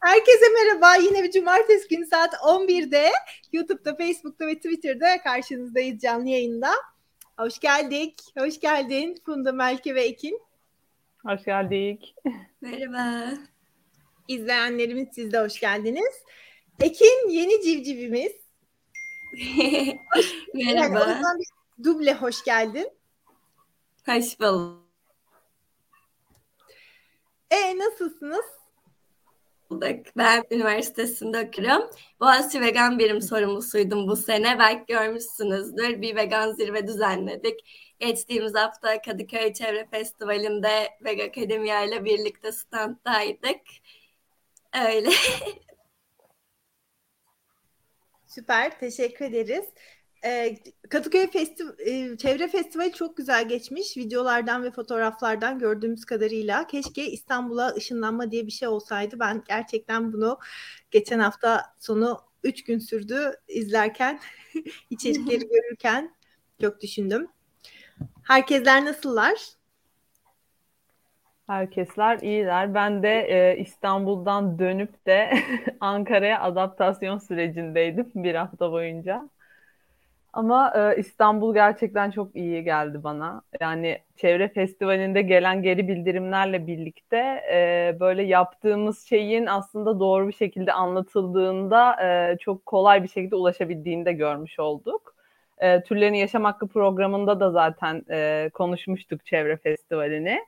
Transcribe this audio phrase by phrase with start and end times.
[0.00, 0.96] Herkese merhaba.
[0.96, 3.10] Yine bir cumartesi günü saat 11'de
[3.52, 6.70] YouTube'da, Facebook'ta ve Twitter'da karşınızdayız canlı yayında.
[7.38, 8.14] Hoş geldik.
[8.38, 10.40] Hoş geldin Funda, Melke ve Ekin.
[11.22, 12.14] Hoş geldik.
[12.60, 13.34] Merhaba.
[14.28, 16.22] İzleyenlerimiz siz de hoş geldiniz.
[16.80, 18.32] Ekin yeni civcivimiz.
[20.54, 20.98] Merhaba.
[20.98, 21.42] Yani
[21.84, 22.88] duble hoş geldin.
[24.06, 24.87] Hoş bulduk.
[27.50, 28.44] E nasılsınız?
[30.16, 31.90] Ben üniversitesinde okuyorum.
[32.20, 34.58] Boğaziçi Vegan Birim sorumlusuydum bu sene.
[34.58, 36.00] Belki görmüşsünüzdür.
[36.02, 37.60] Bir vegan zirve düzenledik.
[37.98, 43.60] Geçtiğimiz hafta Kadıköy Çevre Festivali'nde Vega Akademiya ile birlikte standdaydık.
[44.86, 45.10] Öyle.
[48.26, 49.64] Süper, teşekkür ederiz.
[50.24, 50.56] E,
[50.90, 53.96] Kadıköy Festi e, Çevre Festivali çok güzel geçmiş.
[53.96, 56.66] Videolardan ve fotoğraflardan gördüğümüz kadarıyla.
[56.66, 59.20] Keşke İstanbul'a ışınlanma diye bir şey olsaydı.
[59.20, 60.38] Ben gerçekten bunu
[60.90, 64.20] geçen hafta sonu 3 gün sürdü izlerken,
[64.90, 66.14] içerikleri görürken
[66.60, 67.28] çok düşündüm.
[68.22, 69.38] Herkesler nasıllar?
[71.46, 72.74] Herkesler iyiler.
[72.74, 75.30] Ben de e, İstanbul'dan dönüp de
[75.80, 79.28] Ankara'ya adaptasyon sürecindeydim bir hafta boyunca.
[80.38, 83.42] Ama e, İstanbul gerçekten çok iyi geldi bana.
[83.60, 87.16] Yani çevre festivalinde gelen geri bildirimlerle birlikte
[87.52, 94.04] e, böyle yaptığımız şeyin aslında doğru bir şekilde anlatıldığında e, çok kolay bir şekilde ulaşabildiğini
[94.04, 95.14] de görmüş olduk.
[95.58, 100.38] E, Türlerin Yaşam Hakkı programında da zaten e, konuşmuştuk çevre festivalini.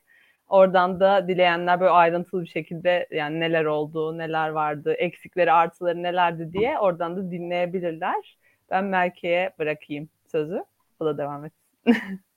[0.48, 6.52] Oradan da dileyenler böyle ayrıntılı bir şekilde yani neler oldu, neler vardı, eksikleri, artıları nelerdi
[6.52, 8.39] diye oradan da dinleyebilirler.
[8.70, 10.64] Ben Melke'ye bırakayım sözü.
[11.00, 11.60] O da devam etsin.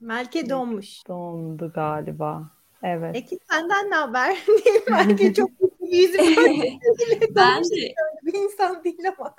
[0.00, 1.08] Melke donmuş.
[1.08, 2.50] Dondu galiba.
[2.82, 3.10] Evet.
[3.12, 4.38] Peki senden ne haber?
[4.90, 5.50] Melke çok
[7.36, 9.34] ben de bir insan değil ama.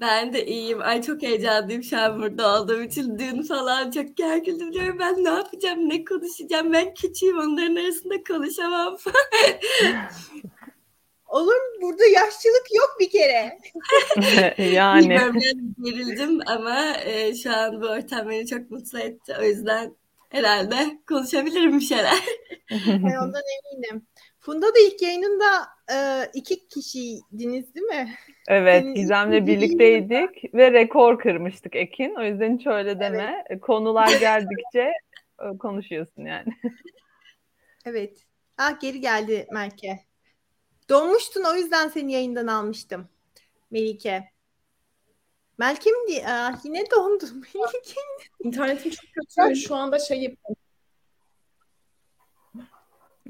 [0.00, 0.82] ben de iyiyim.
[0.82, 3.18] Ay çok heyecanlıyım şu an burada olduğum için.
[3.18, 4.98] Dün falan çok gergin diyorum.
[4.98, 6.72] Ben ne yapacağım, ne konuşacağım?
[6.72, 8.96] Ben küçüğüm onların arasında konuşamam.
[11.28, 11.82] Olur mu?
[11.82, 13.58] Burada yaşlılık yok bir kere.
[14.72, 15.02] yani.
[15.02, 19.34] Bilmiyorum ben gerildim ama e, şu an bu ortam beni çok mutlu etti.
[19.40, 19.96] O yüzden
[20.30, 20.76] herhalde
[21.08, 22.18] konuşabilirim bir şeyler.
[22.86, 24.06] ben ondan eminim.
[24.40, 25.96] Funda da ilk yayınında e,
[26.34, 28.14] iki kişiydiniz değil mi?
[28.48, 32.14] Evet, Senin Gizem'le birlikteydik ve rekor kırmıştık Ekin.
[32.14, 33.44] O yüzden hiç öyle deme.
[33.50, 33.60] Evet.
[33.60, 34.92] Konular geldikçe
[35.42, 36.52] e, konuşuyorsun yani.
[37.84, 38.18] Evet.
[38.58, 40.07] Ah geri geldi Melke.
[40.88, 43.08] Donmuştun o yüzden seni yayından almıştım.
[43.70, 44.24] Melike.
[45.58, 46.26] Melke mi?
[46.26, 47.42] Aa, yine dondum.
[47.54, 48.00] Melike.
[48.44, 49.56] İnternetim çok kötü.
[49.56, 50.56] Şu anda şey yapıyorum.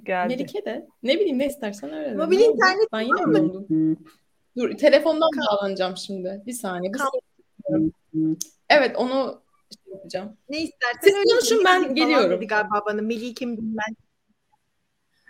[0.03, 0.37] Geldi.
[0.37, 0.89] Melike de.
[1.03, 2.15] Ne bileyim ne istersen öyle.
[2.15, 3.67] Mobil internet Ben yine mi dondum?
[4.57, 6.43] Dur telefondan Kal- bağlanacağım şimdi.
[6.47, 6.93] Bir saniye.
[6.93, 7.91] Bir saniye.
[8.69, 9.43] Evet onu
[9.85, 10.37] şey yapacağım.
[10.49, 12.47] Ne istersen Siz konuşun ben geliyorum.
[12.47, 13.03] Galiba bana.
[13.03, 13.95] Melike mi bilmem.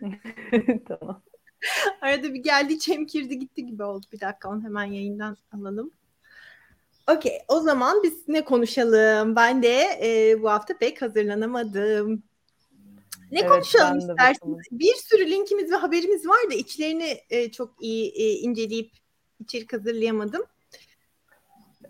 [0.89, 1.23] tamam.
[2.01, 4.07] Arada bir geldi çemkirdi gitti gibi oldu.
[4.13, 5.91] Bir dakika onu hemen yayından alalım.
[7.13, 9.37] Okey o zaman biz ne konuşalım?
[9.37, 12.23] Ben de e, bu hafta pek hazırlanamadım.
[13.33, 14.59] Ne evet, konuşalım isterseniz?
[14.71, 18.91] Bir sürü linkimiz ve haberimiz var da içlerini e, çok iyi e, inceleyip
[19.41, 20.43] içerik hazırlayamadım.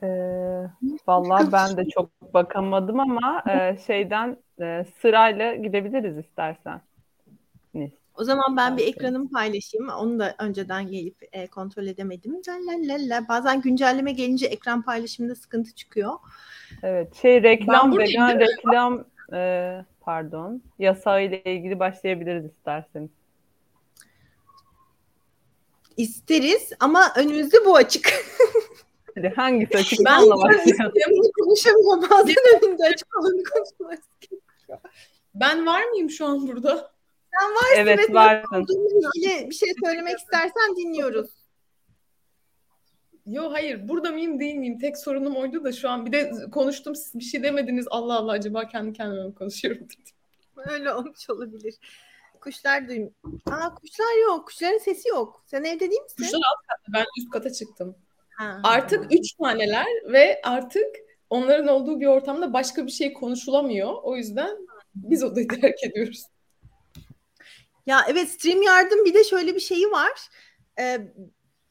[0.02, 0.08] E,
[1.06, 6.80] vallahi ben de çok bakamadım ama e, şeyden e, sırayla gidebiliriz istersen.
[8.18, 9.88] O zaman ben bir ekranımı paylaşayım.
[9.88, 12.42] Onu da önceden gelip e, kontrol edemedim.
[12.48, 16.12] La, Bazen güncelleme gelince ekran paylaşımında sıkıntı çıkıyor.
[16.82, 23.10] Evet, şey reklam, vegan reklam e, pardon, yasağı ile ilgili başlayabiliriz isterseniz.
[25.96, 28.12] İsteriz ama önümüzde bu açık.
[29.14, 29.98] Hadi hangisi açık?
[30.04, 32.10] Ben bunu konuşamıyorum.
[32.10, 33.98] Bazen önünde açık olanı konuşmak
[35.34, 36.97] Ben var mıyım şu an burada?
[37.40, 38.66] Sen varsın evet, varsın.
[39.16, 41.30] ilgili bir şey söylemek istersen dinliyoruz.
[43.26, 44.78] Yo hayır burada mıyım değil miyim?
[44.78, 47.86] Tek sorunum oydu da şu an bir de konuştum siz bir şey demediniz.
[47.90, 50.14] Allah Allah acaba kendi kendime mi konuşuyorum dedim.
[50.72, 51.74] Öyle olmuş olabilir.
[52.40, 53.14] Kuşlar duyum.
[53.46, 54.46] Aa kuşlar yok.
[54.46, 55.42] Kuşların sesi yok.
[55.46, 56.16] Sen evde değil misin?
[56.16, 56.92] Kuşlar alt katta.
[56.92, 57.96] Ben üst kata çıktım.
[58.30, 58.60] Ha.
[58.64, 60.96] Artık üç taneler ve artık
[61.30, 63.94] onların olduğu bir ortamda başka bir şey konuşulamıyor.
[64.02, 64.56] O yüzden
[64.94, 66.24] biz odayı terk ediyoruz.
[67.88, 70.28] Ya evet stream yardım bir de şöyle bir şeyi var.
[70.80, 71.00] Ee,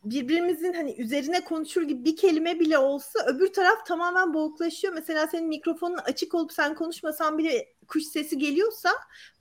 [0.04, 4.94] birbirimizin hani üzerine konuşur gibi bir kelime bile olsa öbür taraf tamamen boğuklaşıyor.
[4.94, 8.90] Mesela senin mikrofonun açık olup sen konuşmasan bile kuş sesi geliyorsa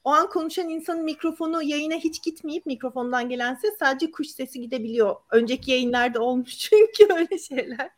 [0.05, 5.17] o an konuşan insanın mikrofonu yayına hiç gitmeyip mikrofondan gelen ses sadece kuş sesi gidebiliyor.
[5.31, 7.91] Önceki yayınlarda olmuş çünkü öyle şeyler.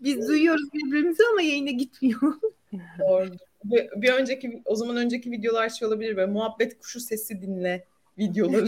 [0.00, 2.20] Biz duyuyoruz birbirimizi ama yayına gitmiyor.
[2.98, 3.30] Doğru.
[3.64, 8.66] Bir, bir önceki o zaman önceki videolar şey olabilir böyle muhabbet kuşu sesi dinle videoları.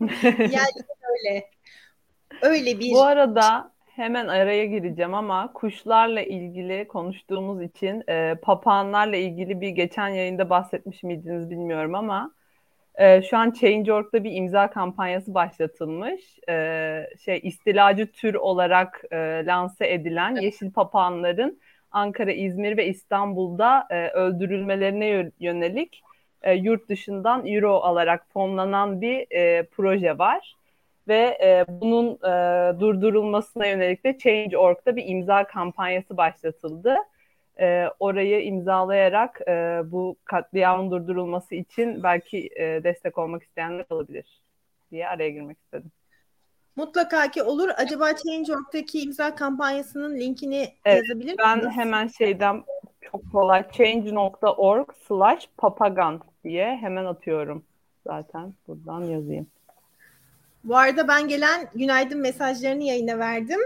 [0.38, 0.74] yani
[1.18, 1.50] öyle.
[2.42, 9.60] Öyle bir Bu arada hemen araya gireceğim ama kuşlarla ilgili konuştuğumuz için e, papağanlarla ilgili
[9.60, 12.32] bir geçen yayında bahsetmiş miydiniz bilmiyorum ama
[12.94, 16.38] e, şu an Change.org'da bir imza kampanyası başlatılmış.
[16.48, 21.60] E, şey istilacı tür olarak e, lanse edilen yeşil papağanların
[21.92, 26.02] Ankara, İzmir ve İstanbul'da e, öldürülmelerine yönelik
[26.48, 30.56] e, yurt dışından euro alarak fonlanan bir e, proje var
[31.08, 36.96] ve e, bunun e, durdurulmasına yönelik de Change.org'da bir imza kampanyası başlatıldı.
[37.60, 44.40] E, orayı imzalayarak e, bu katliamın durdurulması için belki e, destek olmak isteyenler olabilir
[44.90, 45.90] diye araya girmek istedim.
[46.76, 47.68] Mutlaka ki olur.
[47.76, 51.38] Acaba Change.org'daki imza kampanyasının linkini evet, yazabilir misiniz?
[51.38, 52.64] Ben hemen şeyden
[53.12, 57.64] çok kolay change.org slash papagan diye hemen atıyorum
[58.06, 58.54] zaten.
[58.68, 59.46] Buradan yazayım.
[60.64, 63.60] Bu arada ben gelen günaydın mesajlarını yayına verdim.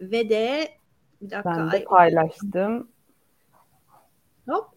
[0.00, 0.68] Ve de
[1.20, 1.56] bir dakika.
[1.56, 2.88] Ben de paylaştım.
[4.48, 4.68] Hop.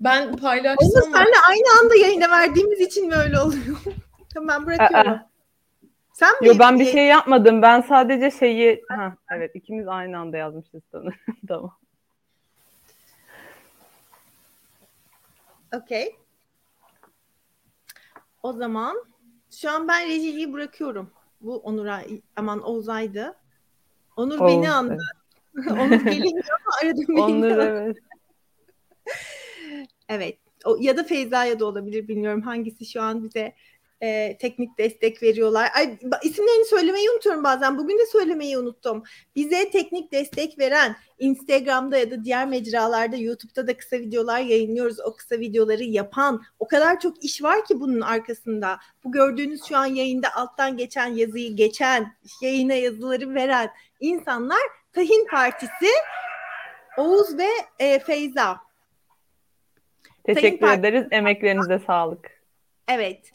[0.00, 0.88] Ben paylaştım.
[0.96, 3.76] Onu senle aynı anda yayına verdiğimiz için mi öyle oluyor?
[4.34, 5.12] tamam bırakıyorum.
[5.12, 5.28] Aa,
[6.12, 6.48] Sen mi?
[6.48, 7.62] Yo ben bir şey yapmadım.
[7.62, 11.14] Ben sadece şeyi ha evet ikimiz aynı anda yazmışız sanırım.
[11.48, 11.70] tamam.
[15.76, 16.16] Okey.
[18.42, 19.04] O zaman
[19.50, 21.10] şu an ben rejiliği bırakıyorum.
[21.40, 22.02] Bu Onur'a
[22.36, 23.36] aman Oğuz'aydı.
[24.16, 25.02] Onur Oğuz, beni andı.
[25.54, 25.72] Evet.
[25.72, 27.96] Onur gelemiyor ama arada beni Onur evet.
[30.08, 30.38] evet.
[30.64, 33.54] O, ya da Feyza'ya da olabilir bilmiyorum hangisi şu an bize
[34.02, 35.70] e, teknik destek veriyorlar.
[35.74, 37.78] Ay, isimlerini söylemeyi unutuyorum bazen.
[37.78, 39.02] Bugün de söylemeyi unuttum.
[39.36, 45.00] Bize teknik destek veren Instagram'da ya da diğer mecralarda YouTube'da da kısa videolar yayınlıyoruz.
[45.00, 48.78] O kısa videoları yapan o kadar çok iş var ki bunun arkasında.
[49.04, 53.70] Bu gördüğünüz şu an yayında alttan geçen yazıyı geçen, yayına yazıları veren
[54.00, 54.60] insanlar
[54.92, 55.90] Tahin Partisi
[56.96, 58.60] Oğuz ve e, Feyza.
[60.24, 61.00] Teşekkür Tahin ederiz.
[61.00, 61.14] Partisi.
[61.14, 62.30] Emeklerinize sağlık.
[62.88, 63.32] Evet.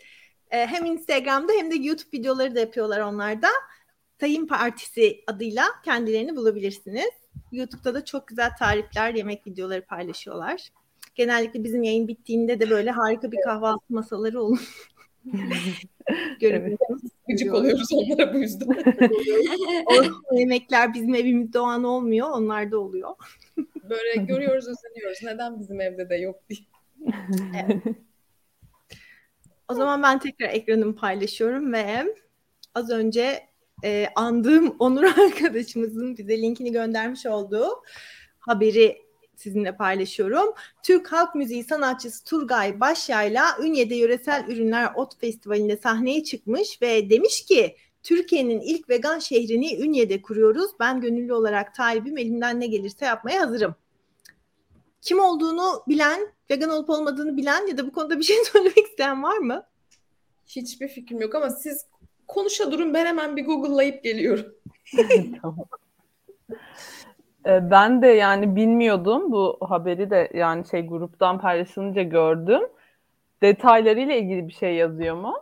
[0.52, 3.48] E, hem Instagram'da hem de YouTube videoları da yapıyorlar onlar da.
[4.20, 7.12] Tayin Partisi adıyla kendilerini bulabilirsiniz.
[7.52, 10.70] YouTube'da da çok güzel tarifler, yemek videoları paylaşıyorlar.
[11.16, 14.88] Genellikle bizim yayın bittiğinde de böyle harika bir kahvaltı masaları olur.
[16.42, 16.80] evet.
[17.28, 18.68] Gıcık oluyoruz onlara bu yüzden.
[20.32, 23.10] o yemekler bizim evimizde o an olmuyor, onlar da oluyor.
[23.90, 25.20] Böyle görüyoruz, özeniyoruz.
[25.24, 26.60] Neden bizim evde de yok diye.
[27.66, 27.96] evet.
[29.72, 32.16] O zaman ben tekrar ekranımı paylaşıyorum ve
[32.76, 33.48] az önce
[33.84, 37.68] e, andığım Onur arkadaşımızın bize linkini göndermiş olduğu
[38.40, 38.98] haberi
[39.36, 40.54] sizinle paylaşıyorum.
[40.84, 47.46] Türk Halk Müziği sanatçısı Turgay Başyayla Ünye'de Yöresel Ürünler Ot Festivali'nde sahneye çıkmış ve demiş
[47.46, 50.72] ki Türkiye'nin ilk vegan şehrini Ünye'de kuruyoruz.
[50.80, 53.76] Ben gönüllü olarak talibim elimden ne gelirse yapmaya hazırım.
[55.02, 59.24] Kim olduğunu bilen, vegan olup olmadığını bilen ya da bu konuda bir şey söylemek isteyen
[59.24, 59.64] var mı?
[60.46, 61.86] Hiçbir fikrim yok ama siz
[62.28, 64.56] konuşa durun ben hemen bir Google'layıp geliyorum.
[65.42, 65.66] tamam.
[67.46, 72.62] Ee, ben de yani bilmiyordum bu haberi de yani şey gruptan paylaşılınca gördüm.
[73.42, 75.36] Detaylarıyla ilgili bir şey yazıyor mu?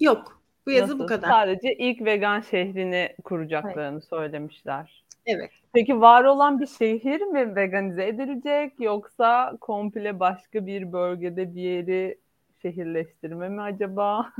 [0.00, 0.42] Yok.
[0.66, 0.98] Bu yazı Nasıl?
[0.98, 1.28] bu kadar.
[1.28, 4.08] Sadece ilk vegan şehrini kuracaklarını evet.
[4.08, 5.04] söylemişler.
[5.26, 5.50] Evet.
[5.72, 12.18] Peki var olan bir şehir mi veganize edilecek yoksa komple başka bir bölgede bir yeri
[12.62, 14.32] şehirleştirme mi acaba?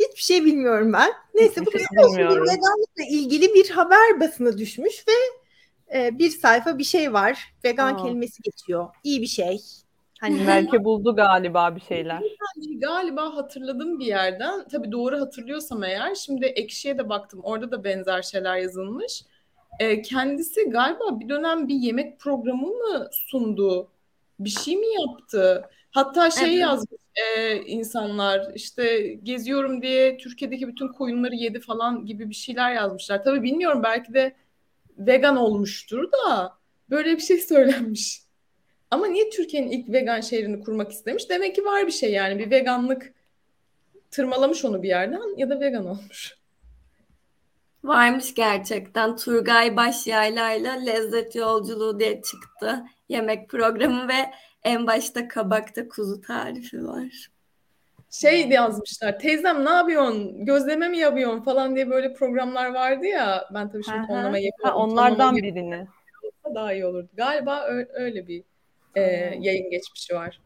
[0.00, 1.10] Hiçbir şey bilmiyorum ben.
[1.34, 5.12] Neyse Hiçbir bu şey veganlıkla ilgili bir haber basına düşmüş ve
[5.98, 7.54] e, bir sayfa bir şey var.
[7.64, 8.02] Vegan Aa.
[8.02, 8.88] kelimesi geçiyor.
[9.04, 9.58] İyi bir şey.
[10.20, 12.22] Hani belki buldu galiba bir şeyler.
[12.78, 14.68] Galiba hatırladım bir yerden.
[14.68, 16.14] Tabii doğru hatırlıyorsam eğer.
[16.14, 17.40] Şimdi Ekşi'ye de baktım.
[17.42, 19.22] Orada da benzer şeyler yazılmış.
[19.80, 23.88] E, kendisi galiba bir dönem bir yemek programı mı sundu?
[24.40, 25.64] Bir şey mi yaptı?
[25.90, 26.60] Hatta şey evet.
[26.60, 33.24] yazmış e, insanlar işte geziyorum diye Türkiye'deki bütün koyunları yedi falan gibi bir şeyler yazmışlar.
[33.24, 34.34] Tabii bilmiyorum belki de
[34.98, 36.52] vegan olmuştur da
[36.90, 38.22] böyle bir şey söylenmiş.
[38.90, 41.30] Ama niye Türkiye'nin ilk vegan şehrini kurmak istemiş?
[41.30, 43.12] Demek ki var bir şey yani bir veganlık
[44.10, 46.41] tırmalamış onu bir yerden ya da vegan olmuş.
[47.84, 49.16] Varmış gerçekten.
[49.16, 52.84] Turgay Başyaylar'la Lezzet Yolculuğu diye çıktı.
[53.08, 54.30] Yemek programı ve
[54.62, 57.30] en başta kabakta kuzu tarifi var.
[58.10, 59.18] Şey yazmışlar.
[59.18, 60.44] Teyzem ne yapıyorsun?
[60.44, 63.48] Gözleme mi yapıyorsun falan diye böyle programlar vardı ya.
[63.54, 64.80] Ben tabii şimdi tonlama yapıyorum.
[64.80, 65.86] onlardan birini.
[66.54, 67.08] Daha iyi olurdu.
[67.14, 68.44] Galiba öyle bir
[68.94, 69.00] e,
[69.40, 70.40] yayın geçmişi var.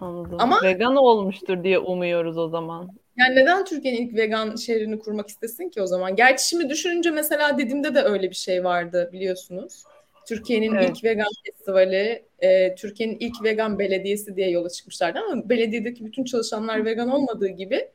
[0.00, 0.36] Anladım.
[0.40, 2.90] Ama vegan olmuştur diye umuyoruz o zaman.
[3.16, 6.16] Yani neden Türkiye'nin ilk vegan şehrini kurmak istesin ki o zaman?
[6.16, 9.84] Gerçi şimdi düşününce mesela Didim'de de öyle bir şey vardı biliyorsunuz.
[10.26, 10.90] Türkiye'nin evet.
[10.90, 16.84] ilk vegan festivali, e, Türkiye'nin ilk vegan belediyesi diye yola çıkmışlardı ama belediyedeki bütün çalışanlar
[16.84, 17.88] vegan olmadığı gibi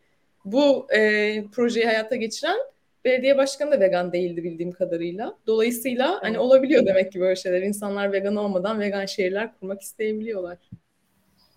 [0.45, 2.57] bu e, projeyi hayata geçiren
[3.05, 5.37] belediye başkanı da vegan değildi bildiğim kadarıyla.
[5.47, 6.23] Dolayısıyla evet.
[6.23, 7.61] hani olabiliyor demek ki böyle şeyler.
[7.61, 10.57] İnsanlar vegan olmadan vegan şehirler kurmak isteyebiliyorlar.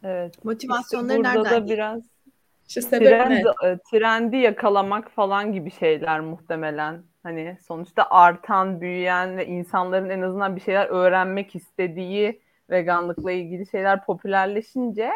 [0.04, 0.44] Evet.
[0.44, 1.62] Motivasyonları işte nereden?
[1.62, 2.02] da biraz
[2.68, 3.68] işte sebep trend, ne?
[3.68, 7.02] E, trendi yakalamak falan gibi şeyler muhtemelen.
[7.22, 14.04] Hani sonuçta artan, büyüyen ve insanların en azından bir şeyler öğrenmek istediği veganlıkla ilgili şeyler
[14.04, 15.10] popülerleşince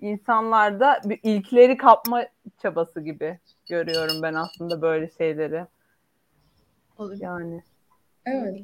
[0.00, 2.24] insanlarda bir ilkleri kapma
[2.62, 3.38] çabası gibi
[3.68, 5.66] görüyorum ben aslında böyle şeyleri.
[6.98, 7.16] Olur.
[7.20, 7.62] Yani.
[8.26, 8.54] Evet.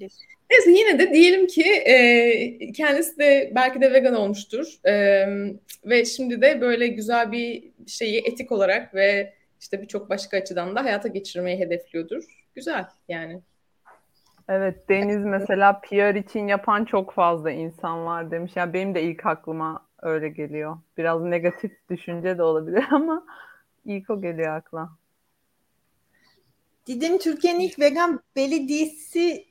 [0.51, 5.27] Neyse yine de diyelim ki e, kendisi de belki de vegan olmuştur e,
[5.85, 10.85] ve şimdi de böyle güzel bir şeyi etik olarak ve işte birçok başka açıdan da
[10.85, 12.25] hayata geçirmeyi hedefliyordur.
[12.55, 13.41] Güzel yani.
[14.49, 18.53] Evet Deniz mesela PR için yapan çok fazla insan var demiş.
[18.55, 20.77] Yani benim de ilk aklıma öyle geliyor.
[20.99, 23.27] Biraz negatif düşünce de olabilir ama
[23.85, 24.91] ilk o geliyor akla.
[26.87, 29.50] Didim Türkiye'nin ilk vegan belediyesi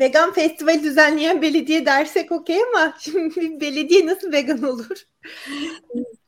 [0.00, 5.02] vegan festival düzenleyen belediye dersek okey ama şimdi belediye nasıl vegan olur?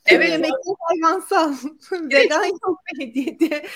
[0.06, 0.30] Evet.
[0.30, 1.52] Yemekler hayvansal.
[1.92, 3.66] vegan yok belediyede.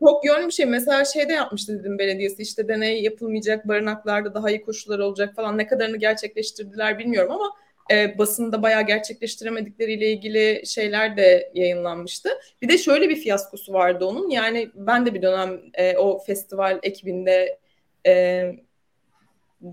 [0.00, 0.66] Çok yoğun bir şey.
[0.66, 5.58] Mesela şeyde yapmıştı dedim belediyesi işte deney yapılmayacak barınaklarda daha iyi koşullar olacak falan.
[5.58, 7.50] Ne kadarını gerçekleştirdiler bilmiyorum ama
[7.90, 12.28] e, basında bayağı gerçekleştiremedikleriyle ilgili şeyler de yayınlanmıştı.
[12.62, 14.30] Bir de şöyle bir fiyaskosu vardı onun.
[14.30, 17.58] Yani ben de bir dönem e, o festival ekibinde
[18.06, 18.42] e,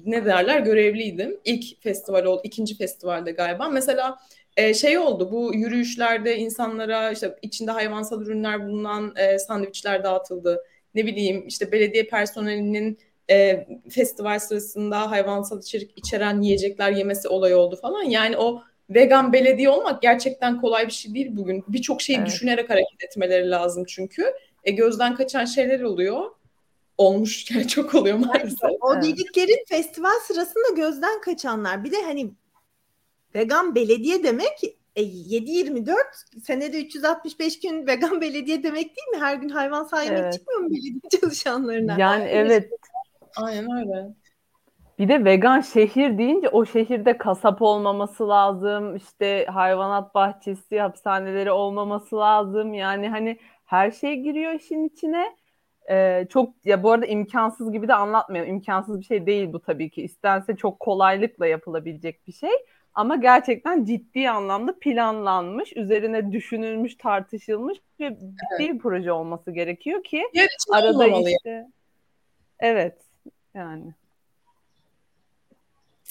[0.05, 1.39] ne derler görevliydim.
[1.45, 3.69] İlk festival oldu, ikinci festivalde galiba.
[3.69, 4.19] Mesela
[4.57, 10.63] e, şey oldu bu yürüyüşlerde insanlara işte içinde hayvansal ürünler bulunan e, sandviçler dağıtıldı.
[10.95, 12.97] Ne bileyim işte belediye personelinin
[13.29, 18.03] e, festival sırasında hayvansal içerik içeren yiyecekler yemesi olay oldu falan.
[18.03, 21.63] Yani o vegan belediye olmak gerçekten kolay bir şey değil bugün.
[21.67, 22.27] Birçok şeyi evet.
[22.27, 24.33] düşünerek hareket etmeleri lazım çünkü.
[24.63, 26.31] E, gözden kaçan şeyler oluyor
[26.97, 28.63] olmuş yani çok oluyor maalesef.
[28.63, 31.83] Yani o dediklerin festival sırasında gözden kaçanlar.
[31.83, 32.31] Bir de hani
[33.35, 34.63] vegan belediye demek
[34.95, 35.95] e, 7-24
[36.43, 39.17] senede 365 gün vegan belediye demek değil mi?
[39.19, 40.33] Her gün hayvan sahibi evet.
[40.33, 41.95] çıkmıyor mu belediye çalışanlarına?
[41.99, 42.69] Yani evet.
[43.35, 44.07] Aynen öyle.
[44.99, 48.95] Bir de vegan şehir deyince o şehirde kasap olmaması lazım.
[48.95, 52.73] işte hayvanat bahçesi, hapishaneleri olmaması lazım.
[52.73, 55.35] Yani hani her şey giriyor işin içine
[55.89, 58.51] ee, çok ya bu arada imkansız gibi de anlatmıyorum.
[58.51, 60.01] İmkansız bir şey değil bu tabii ki.
[60.01, 62.51] İstense çok kolaylıkla yapılabilecek bir şey.
[62.93, 68.59] Ama gerçekten ciddi anlamda planlanmış, üzerine düşünülmüş, tartışılmış ve ciddi evet.
[68.59, 70.23] bir proje olması gerekiyor ki
[70.71, 71.67] arada işte
[72.59, 72.97] evet
[73.53, 73.93] yani.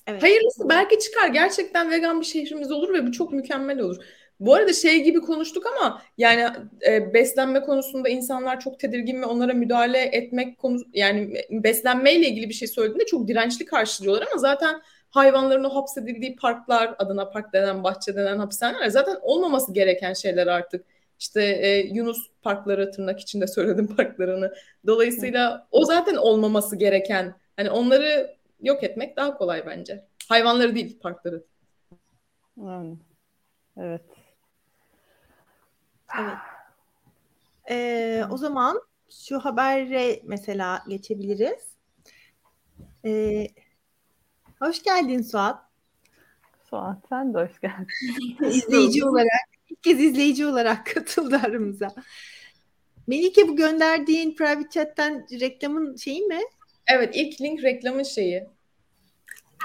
[0.06, 0.22] Evet.
[0.22, 1.28] Hayırlısı belki çıkar.
[1.28, 3.96] Gerçekten vegan bir şehrimiz olur ve bu çok mükemmel olur.
[4.40, 6.46] Bu arada şey gibi konuştuk ama yani
[6.86, 12.54] e, beslenme konusunda insanlar çok tedirgin ve onlara müdahale etmek konu yani beslenmeyle ilgili bir
[12.54, 18.16] şey söylediğinde çok dirençli karşılıyorlar ama zaten hayvanların o hapsedildiği parklar adına park denen bahçe
[18.16, 20.86] denen hapishaneler zaten olmaması gereken şeyler artık.
[21.18, 24.54] İşte e, Yunus parkları tırnak içinde söyledim parklarını.
[24.86, 27.34] Dolayısıyla o zaten olmaması gereken.
[27.56, 30.04] Hani onları yok etmek daha kolay bence.
[30.28, 31.44] Hayvanları değil parkları.
[32.56, 32.96] Yani,
[33.76, 34.15] evet.
[36.20, 36.36] Evet.
[37.70, 38.82] Ee, o zaman
[39.26, 41.76] şu habere mesela geçebiliriz.
[43.04, 43.46] Ee,
[44.58, 45.58] hoş geldin Suat.
[46.70, 47.86] Suat sen de hoş geldin.
[48.50, 51.94] İzleyici olarak, ilk kez izleyici olarak katıldı aramıza.
[53.06, 56.40] Melike bu gönderdiğin private chat'ten reklamın şeyi mi?
[56.86, 58.46] Evet ilk link reklamın şeyi.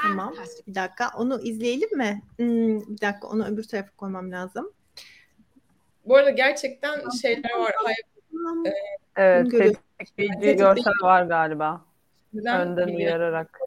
[0.01, 0.33] Tamam.
[0.67, 1.12] Bir dakika.
[1.17, 2.21] Onu izleyelim mi?
[2.38, 3.27] Hmm, bir dakika.
[3.27, 4.71] Onu öbür tarafa koymam lazım.
[6.05, 7.74] Bu arada gerçekten şeyler var.
[7.84, 7.98] Hayır,
[9.15, 11.86] evet, tetikleyici görsel var galiba.
[12.34, 12.67] Neden?
[12.67, 13.60] Önden uyararak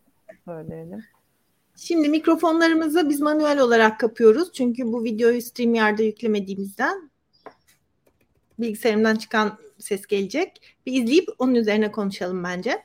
[0.44, 1.04] söyleyelim.
[1.76, 4.52] Şimdi mikrofonlarımızı biz manuel olarak kapıyoruz.
[4.52, 7.10] Çünkü bu videoyu StreamYard'a yüklemediğimizden
[8.58, 10.76] bilgisayarımdan çıkan ses gelecek.
[10.86, 12.82] Bir izleyip onun üzerine konuşalım bence.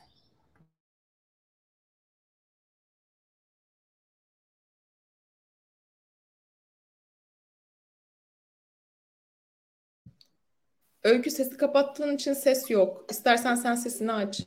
[11.02, 13.06] Öykü sesi kapattığın için ses yok.
[13.10, 14.40] İstersen sen sesini aç.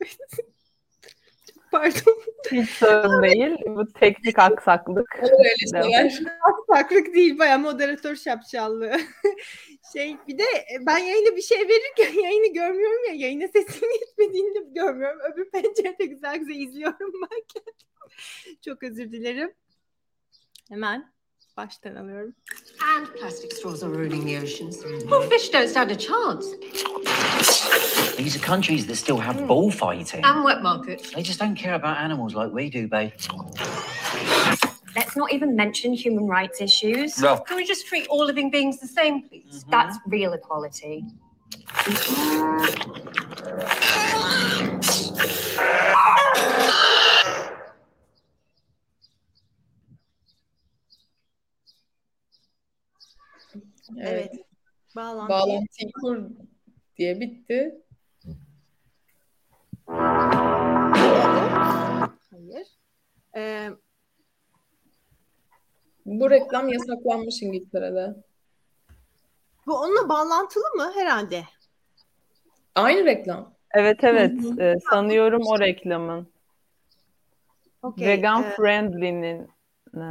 [1.72, 2.22] Pardon.
[2.52, 3.56] Hiç sorun değil.
[3.66, 5.18] Bu teknik aksaklık.
[5.22, 6.22] Öyle şeyler.
[6.42, 8.96] Aksaklık değil baya moderatör şapşallığı.
[9.92, 10.44] şey bir de
[10.80, 15.20] ben yayına bir şey verirken yayını görmüyorum ya yayına sesim gitmediğini görmüyorum.
[15.32, 17.62] Öbür pencerede güzel güzel izliyorum ben.
[18.64, 19.54] Çok özür dilerim.
[20.68, 21.12] Hemen
[21.58, 22.34] baştan alıyorum.
[22.96, 24.84] And plastic straws are ruining the oceans.
[25.10, 26.46] Well, fish don't stand a chance.
[28.16, 30.24] These are countries that still have bullfighting.
[30.24, 31.10] And wet markets.
[31.10, 33.12] They just don't care about animals like we do, babe.
[34.96, 37.18] Let's not even mention human rights issues.
[37.22, 37.36] No.
[37.38, 39.64] Can we just treat all living beings the same, please?
[39.64, 39.70] Mm-hmm.
[39.70, 41.04] That's real equality.
[54.00, 54.34] Evet.
[54.96, 55.28] Bağlantı.
[55.28, 56.22] Bağlantıyı kur
[56.96, 57.74] diye bitti.
[62.30, 62.66] Hayır.
[63.36, 63.70] Ee,
[66.06, 68.14] Bu reklam yasaklanmış İngiltere'de.
[69.66, 71.42] bu onunla bağlantılı mı herhalde?
[72.74, 73.54] Aynı reklam.
[73.70, 76.28] Evet evet Ee, sanıyorum o reklamın.
[77.82, 78.08] Okey.
[78.08, 79.48] Vegan Ee, Friendly'nin
[79.96, 80.02] e,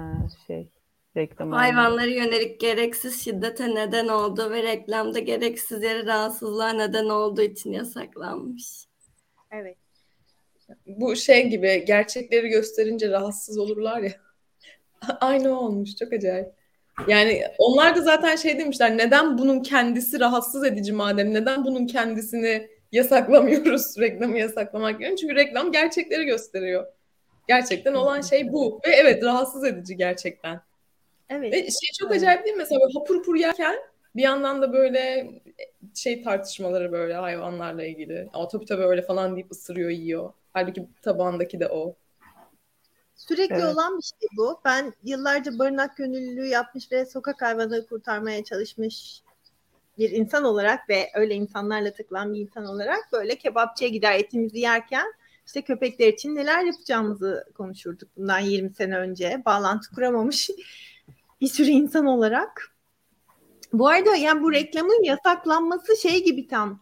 [0.47, 0.69] şey
[1.17, 1.55] reklamı.
[1.55, 8.85] Hayvanlara yönelik gereksiz şiddete neden olduğu ve reklamda gereksiz yere rahatsızlığa neden olduğu için yasaklanmış.
[9.51, 9.77] evet.
[10.85, 14.11] Bu şey gibi gerçekleri gösterince rahatsız olurlar ya.
[15.21, 15.95] Aynı olmuş.
[15.95, 16.47] Çok acayip.
[17.07, 18.97] Yani onlar da zaten şey demişler.
[18.97, 21.33] Neden bunun kendisi rahatsız edici madem?
[21.33, 23.97] Neden bunun kendisini yasaklamıyoruz?
[23.99, 25.17] Reklamı yasaklamak yerine.
[25.17, 26.85] Çünkü reklam gerçekleri gösteriyor.
[27.47, 28.81] Gerçekten olan şey bu.
[28.87, 30.61] Ve evet rahatsız edici gerçekten.
[31.29, 31.53] Evet.
[31.53, 32.21] Ve şey çok Evet.
[32.21, 32.59] acayip değil mi?
[32.59, 33.75] Mesela hapur hapur yerken
[34.15, 35.31] bir yandan da böyle
[35.95, 38.29] şey tartışmaları böyle hayvanlarla ilgili.
[38.33, 40.33] Ama tabii tabii öyle falan deyip ısırıyor, yiyor.
[40.53, 41.95] Halbuki tabağındaki de o.
[43.15, 43.65] Sürekli Evet.
[43.65, 44.59] olan bir şey bu.
[44.65, 49.21] Ben yıllarca barınak gönüllülüğü yapmış ve sokak hayvanları kurtarmaya çalışmış
[49.97, 55.13] bir insan olarak ve öyle insanlarla takılan bir insan olarak böyle kebapçıya gider etimizi yerken
[55.45, 59.41] işte köpekler için neler yapacağımızı konuşurduk bundan 20 sene önce.
[59.45, 60.49] Bağlantı kuramamış
[61.41, 62.75] bir sürü insan olarak.
[63.73, 66.81] Bu arada yani bu reklamın yasaklanması şey gibi tam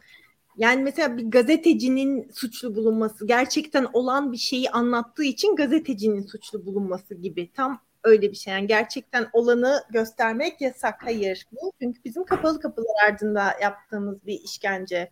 [0.57, 7.15] yani mesela bir gazetecinin suçlu bulunması, gerçekten olan bir şeyi anlattığı için gazetecinin suçlu bulunması
[7.15, 7.51] gibi.
[7.53, 8.53] Tam öyle bir şey.
[8.53, 10.95] Yani gerçekten olanı göstermek yasak.
[11.03, 11.45] Hayır.
[11.51, 15.11] Bu çünkü bizim kapalı kapılar ardında yaptığımız bir işkence.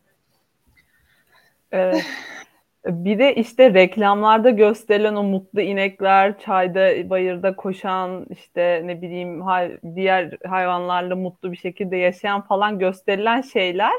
[1.71, 2.05] Evet.
[2.85, 9.77] Bir de işte reklamlarda gösterilen o mutlu inekler, çayda, bayırda koşan, işte ne bileyim hay-
[9.95, 13.93] diğer hayvanlarla mutlu bir şekilde yaşayan falan gösterilen şeyler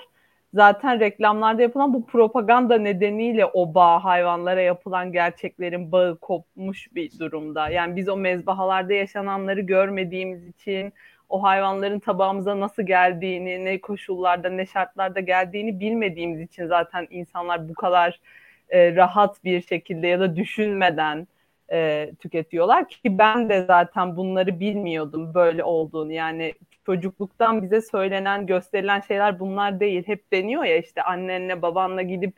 [0.54, 7.68] zaten reklamlarda yapılan bu propaganda nedeniyle o bağ hayvanlara yapılan gerçeklerin bağı kopmuş bir durumda.
[7.68, 10.92] Yani biz o mezbahalarda yaşananları görmediğimiz için
[11.28, 17.74] o hayvanların tabağımıza nasıl geldiğini, ne koşullarda, ne şartlarda geldiğini bilmediğimiz için zaten insanlar bu
[17.74, 18.20] kadar
[18.68, 21.26] e, rahat bir şekilde ya da düşünmeden
[21.72, 26.12] e, tüketiyorlar ki ben de zaten bunları bilmiyordum böyle olduğunu.
[26.12, 26.54] Yani
[26.86, 30.02] çocukluktan bize söylenen, gösterilen şeyler bunlar değil.
[30.06, 32.34] Hep deniyor ya işte annenle babanla gidip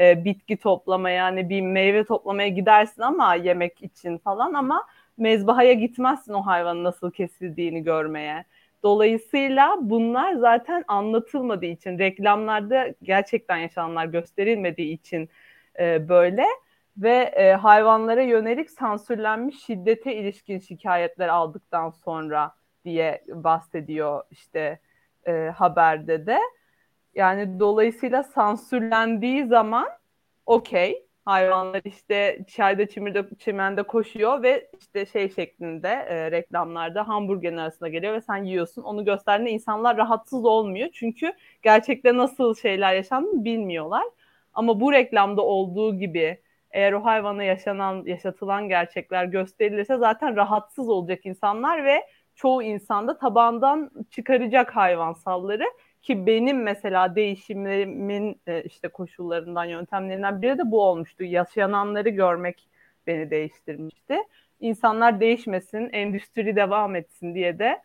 [0.00, 4.86] e, bitki toplamaya, ne bir meyve toplamaya gidersin ama yemek için falan ama
[5.18, 8.44] mezbahaya gitmezsin o hayvanın nasıl kesildiğini görmeye.
[8.82, 15.28] Dolayısıyla bunlar zaten anlatılmadığı için, reklamlarda gerçekten yaşananlar gösterilmediği için
[15.78, 16.46] e, böyle
[16.96, 22.52] ve e, hayvanlara yönelik sansürlenmiş şiddete ilişkin şikayetler aldıktan sonra
[22.84, 24.80] diye bahsediyor işte
[25.26, 26.38] e, haberde de.
[27.14, 29.88] Yani dolayısıyla sansürlendiği zaman
[30.46, 37.88] okey hayvanlar işte çayda çimirde çimende koşuyor ve işte şey şeklinde e, reklamlarda hamburgerin arasında
[37.88, 38.82] geliyor ve sen yiyorsun.
[38.82, 40.88] Onu gösterdiğinde insanlar rahatsız olmuyor.
[40.92, 44.04] Çünkü gerçekte nasıl şeyler yaşandığını bilmiyorlar.
[44.56, 46.40] Ama bu reklamda olduğu gibi
[46.70, 53.90] eğer o hayvana yaşanan, yaşatılan gerçekler gösterilirse zaten rahatsız olacak insanlar ve çoğu insanda tabağından
[54.10, 55.64] çıkaracak hayvansalları
[56.02, 61.24] ki benim mesela değişimlerimin e, işte koşullarından, yöntemlerinden biri de bu olmuştu.
[61.24, 62.68] Yaşananları görmek
[63.06, 64.18] beni değiştirmişti.
[64.60, 67.82] İnsanlar değişmesin, endüstri devam etsin diye de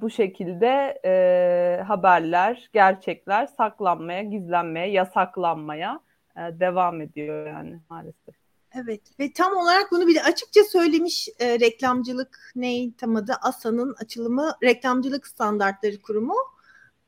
[0.00, 6.00] bu şekilde e, haberler, gerçekler saklanmaya, gizlenmeye, yasaklanmaya
[6.36, 8.34] e, devam ediyor yani maalesef.
[8.74, 13.94] Evet ve tam olarak bunu bir de açıkça söylemiş e, reklamcılık ney tam adı ASA'nın
[14.02, 16.36] açılımı reklamcılık standartları kurumu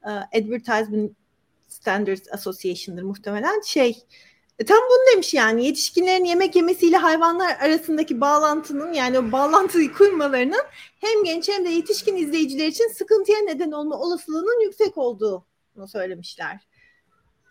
[0.04, 1.12] e, Advertisement
[1.68, 3.96] Standards Association'dır muhtemelen şey
[4.64, 10.62] tam bunu demiş yani yetişkinlerin yemek yemesiyle hayvanlar arasındaki bağlantının yani o bağlantıyı kurmalarının
[11.00, 16.60] hem genç hem de yetişkin izleyiciler için sıkıntıya neden olma olasılığının yüksek olduğunu söylemişler.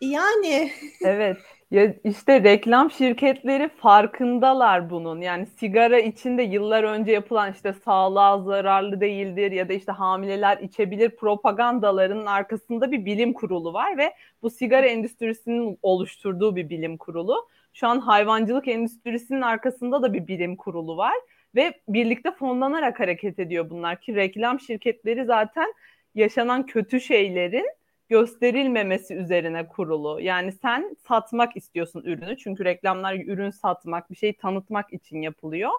[0.00, 1.36] Yani Evet.
[1.72, 5.20] Ya işte reklam şirketleri farkındalar bunun.
[5.20, 11.16] Yani sigara içinde yıllar önce yapılan işte sağlığa zararlı değildir ya da işte hamileler içebilir
[11.16, 17.48] propagandalarının arkasında bir bilim kurulu var ve bu sigara endüstrisinin oluşturduğu bir bilim kurulu.
[17.72, 21.14] Şu an hayvancılık endüstrisinin arkasında da bir bilim kurulu var
[21.54, 25.74] ve birlikte fonlanarak hareket ediyor bunlar ki reklam şirketleri zaten
[26.14, 27.66] yaşanan kötü şeylerin
[28.08, 30.20] gösterilmemesi üzerine kurulu.
[30.20, 35.70] Yani sen satmak istiyorsun ürünü çünkü reklamlar ürün satmak, bir şey tanıtmak için yapılıyor.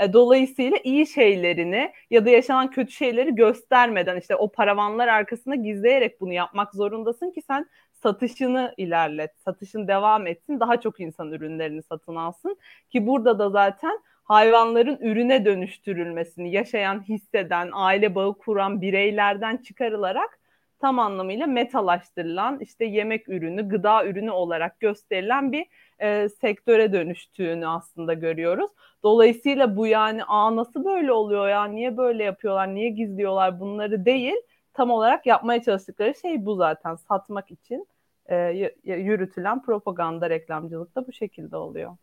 [0.00, 6.20] E, dolayısıyla iyi şeylerini ya da yaşanan kötü şeyleri göstermeden işte o paravanlar arkasında gizleyerek
[6.20, 12.14] bunu yapmak zorundasın ki sen satışını ilerlet, satışın devam etsin, daha çok insan ürünlerini satın
[12.14, 12.56] alsın
[12.90, 20.38] ki burada da zaten hayvanların ürüne dönüştürülmesini yaşayan, hisseden, aile bağı kuran bireylerden çıkarılarak
[20.84, 25.66] tam anlamıyla metalaştırılan işte yemek ürünü, gıda ürünü olarak gösterilen bir
[25.98, 28.70] e, sektöre dönüştüğünü aslında görüyoruz.
[29.02, 31.64] Dolayısıyla bu yani aa nasıl böyle oluyor ya?
[31.64, 34.04] Niye böyle yapıyorlar, niye gizliyorlar bunları?
[34.04, 34.34] değil.
[34.74, 36.94] Tam olarak yapmaya çalıştıkları şey bu zaten.
[36.94, 37.86] Satmak için
[38.26, 41.96] e, yürütülen propaganda reklamcılık da bu şekilde oluyor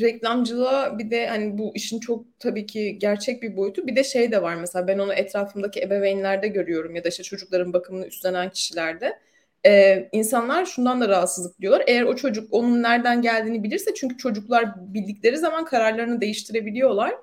[0.00, 3.86] reklamcılığa bir de hani bu işin çok tabii ki gerçek bir boyutu.
[3.86, 7.72] Bir de şey de var mesela ben onu etrafımdaki ebeveynlerde görüyorum ya da işte çocukların
[7.72, 9.18] bakımını üstlenen kişilerde.
[9.66, 11.84] Ee, insanlar şundan da rahatsızlık diyorlar.
[11.86, 17.14] Eğer o çocuk onun nereden geldiğini bilirse çünkü çocuklar bildikleri zaman kararlarını değiştirebiliyorlar.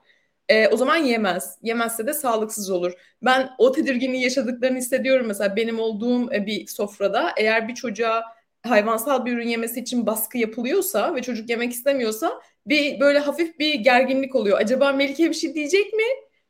[0.49, 1.57] Ee, o zaman yemez.
[1.61, 2.93] Yemezse de sağlıksız olur.
[3.21, 5.27] Ben o tedirginliği yaşadıklarını hissediyorum.
[5.27, 8.23] Mesela benim olduğum e, bir sofrada eğer bir çocuğa
[8.63, 13.73] hayvansal bir ürün yemesi için baskı yapılıyorsa ve çocuk yemek istemiyorsa bir böyle hafif bir
[13.73, 14.57] gerginlik oluyor.
[14.59, 16.03] Acaba Melike bir şey diyecek mi?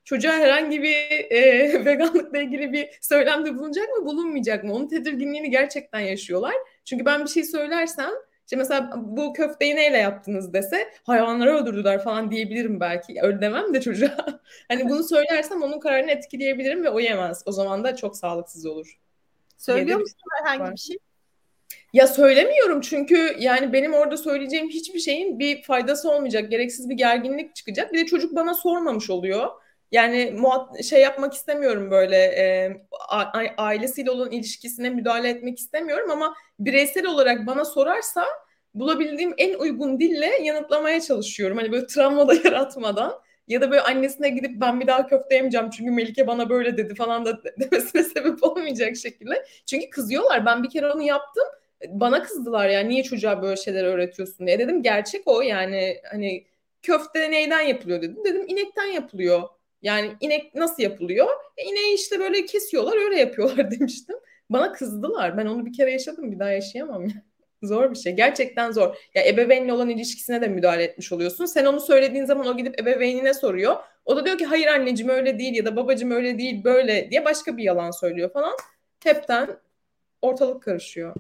[0.03, 4.73] Çocuğa herhangi bir e, veganlıkla ilgili bir söylemde bulunacak mı, bulunmayacak mı?
[4.73, 6.53] Onun tedirginliğini gerçekten yaşıyorlar.
[6.86, 8.10] Çünkü ben bir şey söylersem
[8.47, 13.15] işte mesela bu köfteyi neyle yaptınız dese hayvanları öldürdüler falan diyebilirim belki.
[13.21, 14.41] Öyle demem de çocuğa.
[14.67, 17.43] hani bunu söylersem onun kararını etkileyebilirim ve o yemez.
[17.45, 18.99] O zaman da çok sağlıksız olur.
[19.58, 20.97] Söylüyor musun herhangi bir şey?
[21.93, 26.52] Ya söylemiyorum çünkü yani benim orada söyleyeceğim hiçbir şeyin bir faydası olmayacak.
[26.52, 27.93] Gereksiz bir gerginlik çıkacak.
[27.93, 29.47] Bir de çocuk bana sormamış oluyor.
[29.91, 32.78] Yani muhat şey yapmak istemiyorum böyle e,
[33.58, 38.26] ailesiyle olan ilişkisine müdahale etmek istemiyorum ama bireysel olarak bana sorarsa
[38.73, 41.58] bulabildiğim en uygun dille yanıtlamaya çalışıyorum.
[41.58, 43.13] Hani böyle travma da yaratmadan
[43.47, 46.95] ya da böyle annesine gidip ben bir daha köfte yemeyeceğim çünkü Melike bana böyle dedi
[46.95, 49.45] falan da demesine sebep olmayacak şekilde.
[49.65, 50.45] Çünkü kızıyorlar.
[50.45, 51.43] Ben bir kere onu yaptım
[51.87, 54.59] bana kızdılar yani niye çocuğa böyle şeyler öğretiyorsun diye.
[54.59, 56.45] Dedim gerçek o yani hani
[56.81, 58.23] köfte neyden yapılıyor dedim.
[58.25, 59.41] Dedim inekten yapılıyor.
[59.81, 61.27] Yani inek nasıl yapılıyor?
[61.57, 64.15] E, ineği işte böyle kesiyorlar öyle yapıyorlar demiştim.
[64.49, 65.37] Bana kızdılar.
[65.37, 67.23] Ben onu bir kere yaşadım bir daha yaşayamam ya.
[67.63, 68.13] zor bir şey.
[68.13, 68.95] Gerçekten zor.
[69.15, 71.45] Ya ebeveynle olan ilişkisine de müdahale etmiş oluyorsun.
[71.45, 73.75] Sen onu söylediğin zaman o gidip ebeveynine soruyor.
[74.05, 77.25] O da diyor ki hayır anneciğim öyle değil ya da babacığım öyle değil böyle diye
[77.25, 78.53] başka bir yalan söylüyor falan.
[79.03, 79.49] Hepten
[80.21, 81.15] ortalık karışıyor.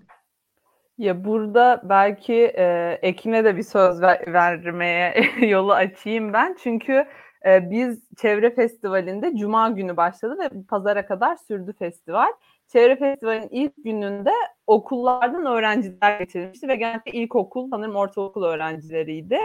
[0.97, 5.13] Ya burada belki e, Ekim'e de bir söz ver, vermeye
[5.47, 6.55] yolu açayım ben.
[6.63, 7.05] Çünkü
[7.45, 12.27] e, biz Çevre Festivali'nde Cuma günü başladı ve pazara kadar sürdü festival.
[12.67, 14.31] Çevre Festivali'nin ilk gününde
[14.67, 19.39] okullardan öğrenciler getirilmişti ve genellikle ilkokul, sanırım ortaokul öğrencileriydi.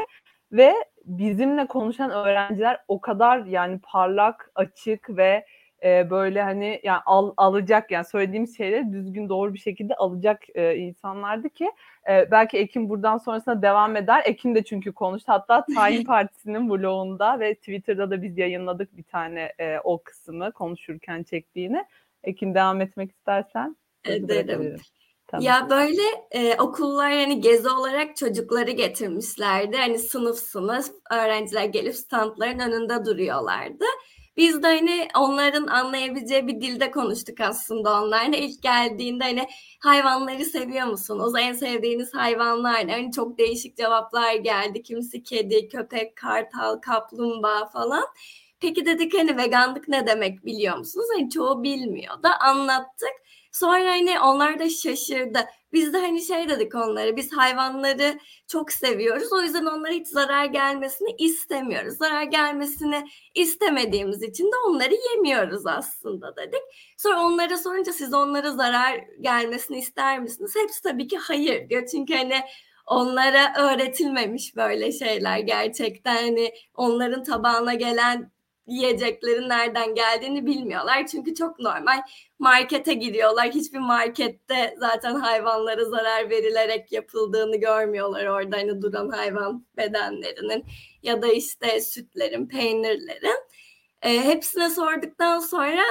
[0.53, 5.45] Ve bizimle konuşan öğrenciler o kadar yani parlak, açık ve
[5.85, 10.77] e, böyle hani yani al, alacak yani söylediğimiz şeyleri düzgün doğru bir şekilde alacak e,
[10.77, 11.71] insanlardı ki
[12.09, 14.23] e, belki Ekim buradan sonrasında devam eder.
[14.25, 15.33] Ekim de çünkü konuştu.
[15.33, 21.23] Hatta Tayin Partisi'nin blogunda ve Twitter'da da biz yayınladık bir tane e, o kısmı konuşurken
[21.23, 21.85] çektiğini.
[22.25, 23.77] Ekim devam etmek istersen.
[24.05, 24.77] Ederim.
[25.27, 25.45] Tamam.
[25.45, 29.77] Ya böyle e, okullar yani gezi olarak çocukları getirmişlerdi.
[29.77, 33.85] Hani sınıf sınıf öğrenciler gelip standların önünde duruyorlardı.
[34.37, 38.37] Biz de hani onların anlayabileceği bir dilde konuştuk aslında onlarla.
[38.37, 39.49] İlk geldiğinde hani
[39.81, 41.33] hayvanları seviyor musunuz?
[41.41, 42.93] En sevdiğiniz hayvanlar ne?
[42.93, 44.83] Hani çok değişik cevaplar geldi.
[44.83, 48.05] Kimisi kedi, köpek, kartal, kaplumbağa falan.
[48.61, 51.07] Peki dedik hani veganlık ne demek biliyor musunuz?
[51.17, 53.13] Hani çoğu bilmiyor da anlattık.
[53.53, 55.39] Sonra hani onlar da şaşırdı.
[55.73, 59.33] Biz de hani şey dedik onlara biz hayvanları çok seviyoruz.
[59.33, 61.95] O yüzden onlara hiç zarar gelmesini istemiyoruz.
[61.95, 63.05] Zarar gelmesini
[63.35, 66.63] istemediğimiz için de onları yemiyoruz aslında dedik.
[66.99, 70.55] Sonra onlara sorunca siz onlara zarar gelmesini ister misiniz?
[70.57, 71.87] Hepsi tabii ki hayır diyor.
[71.87, 72.41] Çünkü hani
[72.87, 78.32] onlara öğretilmemiş böyle şeyler gerçekten hani onların tabağına gelen
[78.67, 81.07] yiyeceklerin nereden geldiğini bilmiyorlar.
[81.07, 82.03] Çünkü çok normal
[82.39, 83.51] markete giriyorlar.
[83.51, 90.65] Hiçbir markette zaten hayvanlara zarar verilerek yapıldığını görmüyorlar orada hani duran hayvan bedenlerinin
[91.03, 93.43] ya da işte sütlerin, peynirlerin.
[94.03, 95.83] E, hepsine sorduktan sonra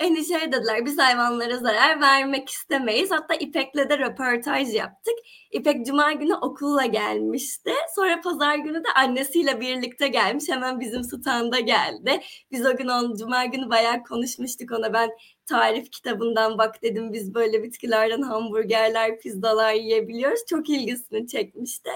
[0.00, 3.10] şey dediler biz hayvanlara zarar vermek istemeyiz.
[3.10, 5.14] Hatta İpek'le de röportaj yaptık.
[5.50, 7.72] İpek cuma günü okulla gelmişti.
[7.96, 10.44] Sonra pazar günü de annesiyle birlikte gelmiş.
[10.48, 12.20] Hemen bizim standa geldi.
[12.52, 14.92] Biz o gün on cuma günü bayağı konuşmuştuk ona.
[14.92, 15.10] Ben
[15.46, 20.40] tarif kitabından bak dedim biz böyle bitkilerden hamburgerler, pizzalar yiyebiliyoruz.
[20.50, 21.90] Çok ilgisini çekmişti.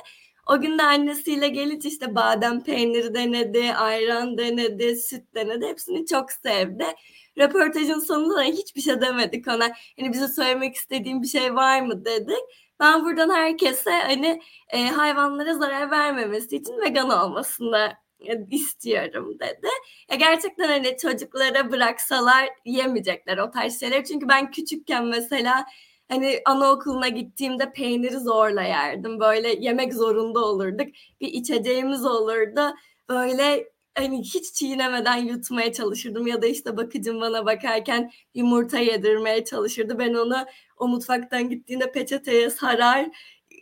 [0.46, 5.66] O gün de annesiyle gelince işte badem peyniri denedi, ayran denedi, süt denedi.
[5.66, 6.86] Hepsini çok sevdi
[7.38, 9.70] röportajın sonunda da hiçbir şey demedik ona.
[10.00, 12.68] Hani bize söylemek istediğim bir şey var mı dedik.
[12.80, 19.68] Ben buradan herkese hani e, hayvanlara zarar vermemesi için vegan olmasını e, istiyorum dedi.
[20.10, 24.04] Ya gerçekten hani çocuklara bıraksalar yemeyecekler o tarz şeyler.
[24.04, 25.66] Çünkü ben küçükken mesela
[26.08, 29.20] hani anaokuluna gittiğimde peyniri zorla yerdim.
[29.20, 30.86] Böyle yemek zorunda olurduk.
[31.20, 32.74] Bir içeceğimiz olurdu.
[33.08, 39.98] Böyle hani hiç çiğnemeden yutmaya çalışırdım ya da işte bakıcım bana bakarken yumurta yedirmeye çalışırdı.
[39.98, 43.08] Ben onu o mutfaktan gittiğinde peçeteye sarar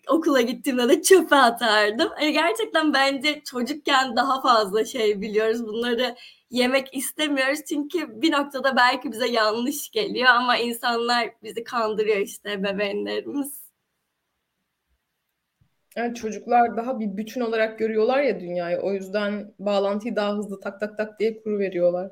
[0.09, 2.09] okula gittiğimde de çöpe atardım.
[2.21, 5.67] Yani gerçekten bence çocukken daha fazla şey biliyoruz.
[5.67, 6.17] Bunları
[6.51, 13.66] yemek istemiyoruz çünkü bir noktada belki bize yanlış geliyor ama insanlar bizi kandırıyor işte bebeğlerimiz.
[15.97, 18.79] Yani çocuklar daha bir bütün olarak görüyorlar ya dünyayı.
[18.79, 22.11] O yüzden bağlantıyı daha hızlı tak tak tak diye kuru veriyorlar.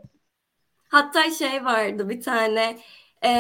[0.88, 2.78] Hatta şey vardı bir tane
[3.24, 3.30] e,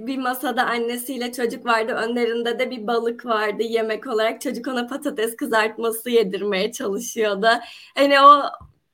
[0.00, 1.92] bir masada annesiyle çocuk vardı.
[1.92, 4.40] Önlerinde de bir balık vardı yemek olarak.
[4.40, 7.48] Çocuk ona patates kızartması yedirmeye çalışıyordu.
[7.94, 8.42] Hani o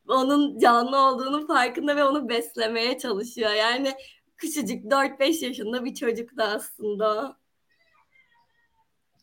[0.09, 3.51] onun canlı olduğunun farkında ve onu beslemeye çalışıyor.
[3.51, 3.93] Yani
[4.37, 7.37] küçücük 4-5 yaşında bir çocuk da aslında.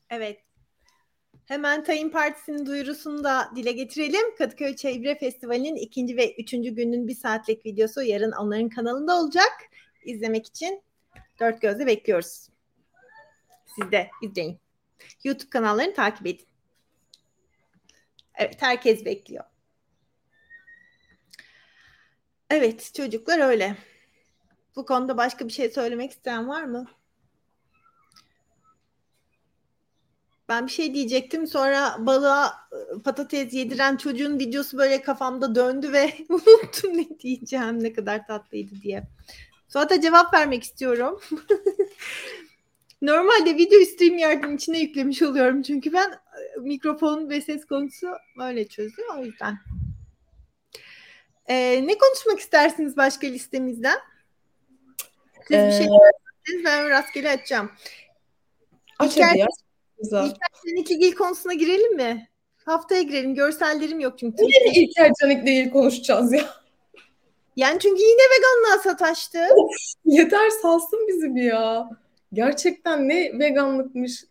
[0.10, 0.45] Evet.
[1.46, 4.36] Hemen Tayin Partisi'nin duyurusunu da dile getirelim.
[4.38, 9.52] Kadıköy Çevre Festivali'nin ikinci ve üçüncü günün bir saatlik videosu yarın onların kanalında olacak.
[10.04, 10.84] İzlemek için
[11.40, 12.50] dört gözle bekliyoruz.
[13.66, 14.60] Siz de izleyin.
[15.24, 16.48] YouTube kanallarını takip edin.
[18.36, 19.44] Evet herkes bekliyor.
[22.50, 23.78] Evet çocuklar öyle.
[24.76, 26.88] Bu konuda başka bir şey söylemek isteyen var mı?
[30.50, 32.54] Ben bir şey diyecektim sonra balığa
[33.04, 39.04] patates yediren çocuğun videosu böyle kafamda döndü ve unuttum ne diyeceğim ne kadar tatlıydı diye.
[39.68, 41.22] Suat'a cevap vermek istiyorum.
[43.02, 46.20] Normalde video stream yardım içine yüklemiş oluyorum çünkü ben
[46.60, 49.58] mikrofon ve ses konusu böyle çözüyor o yüzden.
[51.48, 53.98] Ee, ne konuşmak istersiniz başka listemizden?
[55.48, 55.68] Siz ee...
[55.68, 55.88] bir şey
[56.66, 57.72] ben rastgele açacağım.
[59.00, 59.48] Aç İlker, hadi ya.
[60.00, 60.26] Güzel.
[60.26, 62.30] İlker Canikligil konusuna girelim mi?
[62.66, 63.36] Haftaya girelim.
[63.36, 64.44] Görsellerim yok çünkü.
[64.44, 66.46] Niye İlker Canik değil konuşacağız ya?
[67.56, 69.40] Yani çünkü yine veganlığa sataştı.
[69.56, 69.72] Of,
[70.06, 71.90] yeter salsın bizi bir ya.
[72.34, 74.26] Gerçekten ne veganlıkmış.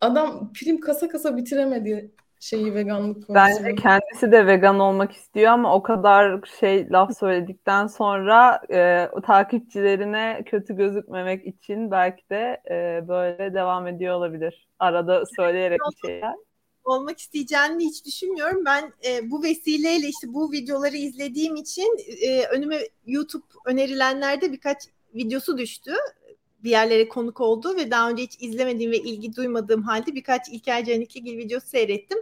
[0.00, 3.34] Adam prim kasa kasa bitiremedi şeyi veganlık konusunu.
[3.34, 10.42] Bence kendisi de vegan olmak istiyor ama o kadar şey laf söyledikten sonra e, takipçilerine
[10.46, 14.68] kötü gözükmemek için belki de e, böyle devam ediyor olabilir.
[14.78, 16.34] Arada söyleyerek bir şeyler.
[16.84, 18.64] Olmak isteyeceğini hiç düşünmüyorum.
[18.64, 24.78] Ben e, bu vesileyle işte bu videoları izlediğim için e, önüme YouTube önerilenlerde birkaç
[25.14, 25.92] videosu düştü
[26.66, 30.84] bir yerlere konuk oldu ve daha önce hiç izlemediğim ve ilgi duymadığım halde birkaç İlker
[30.84, 32.18] Canikligil videosu seyrettim.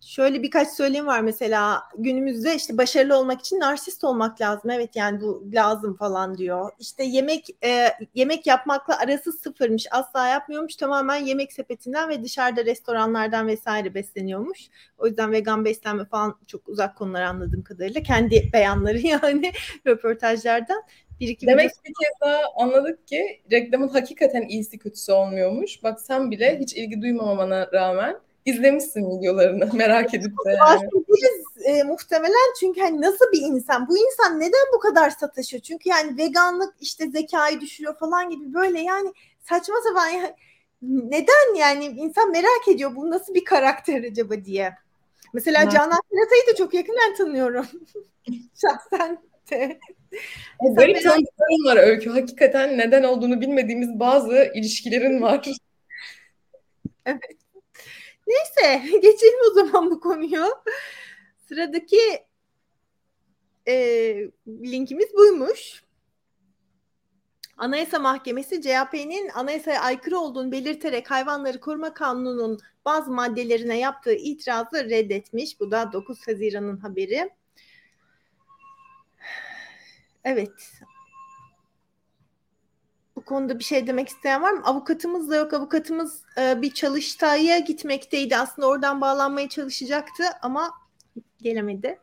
[0.00, 4.70] Şöyle birkaç söylem var mesela günümüzde işte başarılı olmak için narsist olmak lazım.
[4.70, 6.70] Evet yani bu lazım falan diyor.
[6.78, 9.86] İşte yemek e, yemek yapmakla arası sıfırmış.
[9.90, 10.76] Asla yapmıyormuş.
[10.76, 14.68] Tamamen yemek sepetinden ve dışarıda restoranlardan vesaire besleniyormuş.
[14.98, 18.02] O yüzden vegan beslenme falan çok uzak konular anladığım kadarıyla.
[18.02, 19.52] Kendi beyanları yani
[19.86, 20.82] röportajlardan.
[21.20, 25.82] Bir iki Demek bir kez daha anladık ki reklamın hakikaten iyisi kötüsü olmuyormuş.
[25.82, 30.50] Bak sen bile hiç ilgi duymamana rağmen izlemişsin videolarını merak edip de.
[30.50, 30.88] Yani.
[31.64, 33.88] e, muhtemelen çünkü hani nasıl bir insan?
[33.88, 35.62] Bu insan neden bu kadar sataşıyor?
[35.62, 39.12] Çünkü yani veganlık işte zekayı düşürüyor falan gibi böyle yani
[39.48, 40.34] saçma sapan yani
[40.82, 44.74] neden yani insan merak ediyor bu nasıl bir karakter acaba diye.
[45.32, 45.72] Mesela evet.
[45.72, 47.66] Canan Pirata'yı da çok yakından tanıyorum.
[48.60, 49.18] Şahsen
[49.50, 49.78] de.
[50.58, 52.10] O garip tanıdıklarım var Öykü.
[52.10, 55.48] Hakikaten neden olduğunu bilmediğimiz bazı ilişkilerin var.
[57.06, 57.39] Evet.
[58.30, 60.46] Neyse geçelim o zaman bu konuyu.
[61.48, 62.00] Sıradaki
[63.68, 63.74] e,
[64.48, 65.84] linkimiz buymuş.
[67.56, 75.60] Anayasa Mahkemesi CHP'nin anayasaya aykırı olduğunu belirterek Hayvanları Koruma Kanunu'nun bazı maddelerine yaptığı itirazı reddetmiş.
[75.60, 77.30] Bu da 9 Haziran'ın haberi.
[80.24, 80.82] Evet.
[83.20, 84.62] Bu konuda bir şey demek isteyen var mı?
[84.64, 85.52] Avukatımız da yok.
[85.52, 88.36] Avukatımız e, bir çalıştaya gitmekteydi.
[88.36, 90.70] Aslında oradan bağlanmaya çalışacaktı ama
[91.42, 91.98] gelemedi.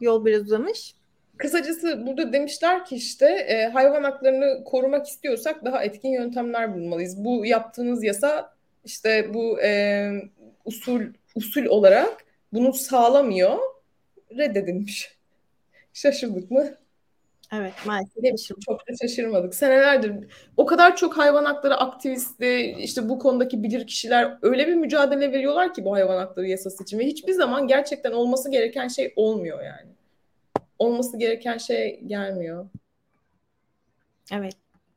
[0.00, 0.94] Yol biraz uzamış.
[1.36, 7.24] Kısacası burada demişler ki işte e, hayvan haklarını korumak istiyorsak daha etkin yöntemler bulmalıyız.
[7.24, 10.10] Bu yaptığınız yasa işte bu e,
[10.64, 11.00] usul
[11.34, 13.58] usul olarak bunu sağlamıyor.
[14.36, 15.18] Reddedilmiş.
[15.92, 16.74] Şaşırdık mı?
[17.52, 19.54] Evet maalesef ne çok da şaşırmadık.
[19.54, 20.12] Senelerdir
[20.56, 25.74] o kadar çok hayvan hakları aktivisti, işte bu konudaki bilir kişiler öyle bir mücadele veriyorlar
[25.74, 29.90] ki bu hayvan hakları yasası için ve hiçbir zaman gerçekten olması gereken şey olmuyor yani.
[30.78, 32.68] Olması gereken şey gelmiyor.
[34.32, 34.54] Evet.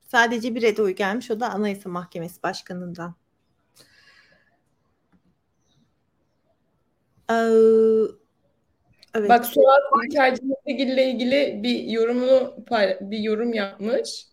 [0.07, 3.15] Sadece bir red oy gelmiş o da Anayasa Mahkemesi Başkanı'ndan.
[7.31, 7.33] Ee,
[9.15, 9.29] Evet.
[9.29, 12.53] Bak Suat İlkercilik'le ile ilgili bir yorumunu
[13.01, 14.27] bir yorum yapmış.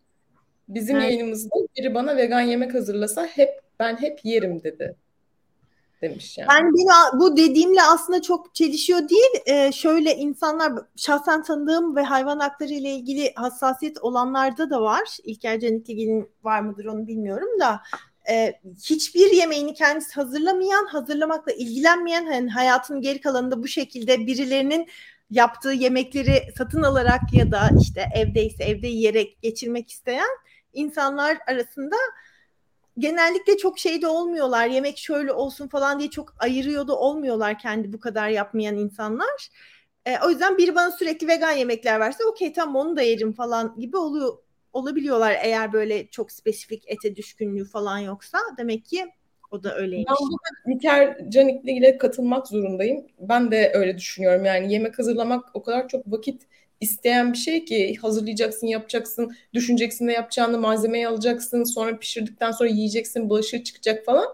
[0.69, 1.05] Bizim evet.
[1.05, 4.97] yayınımızda biri bana vegan yemek hazırlasa hep ben hep yerim dedi.
[6.03, 6.49] Demiş yani.
[6.49, 9.43] Ben beni bu dediğimle aslında çok çelişiyor değil.
[9.47, 15.19] Ee, şöyle insanlar şahsen tanıdığım ve hayvan hakları ile ilgili hassasiyet olanlarda da var.
[15.25, 17.81] İlker Canikligil'in var mıdır onu bilmiyorum da
[18.31, 24.88] e, hiçbir yemeğini kendisi hazırlamayan, hazırlamakla ilgilenmeyen, hani hayatının geri kalanında bu şekilde birilerinin
[25.31, 30.29] yaptığı yemekleri satın alarak ya da işte evdeyse evde yiyerek geçirmek isteyen
[30.73, 31.97] insanlar arasında
[32.99, 34.66] genellikle çok şeyde olmuyorlar.
[34.66, 39.49] Yemek şöyle olsun falan diye çok ayırıyor da olmuyorlar kendi bu kadar yapmayan insanlar.
[40.07, 43.77] E, o yüzden biri bana sürekli vegan yemekler verse okey tamam onu da yerim falan
[43.79, 44.38] gibi oluyor
[44.73, 49.07] olabiliyorlar eğer böyle çok spesifik ete düşkünlüğü falan yoksa demek ki
[49.51, 50.09] o da öyleymiş.
[50.09, 53.07] Ben burada Niker Canik'le ile katılmak zorundayım.
[53.19, 54.45] Ben de öyle düşünüyorum.
[54.45, 56.43] Yani yemek hazırlamak o kadar çok vakit
[56.81, 63.31] isteyen bir şey ki hazırlayacaksın, yapacaksın, düşüneceksin ne yapacağını, malzemeyi alacaksın, sonra pişirdikten sonra yiyeceksin,
[63.31, 64.27] bulaşığı çıkacak falan.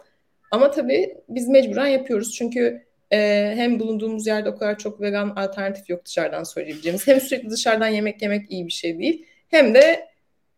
[0.51, 2.35] Ama tabii biz mecburen yapıyoruz.
[2.35, 7.07] Çünkü e, hem bulunduğumuz yerde o kadar çok vegan alternatif yok dışarıdan söyleyebileceğimiz.
[7.07, 9.27] Hem sürekli dışarıdan yemek yemek iyi bir şey değil.
[9.49, 10.09] Hem de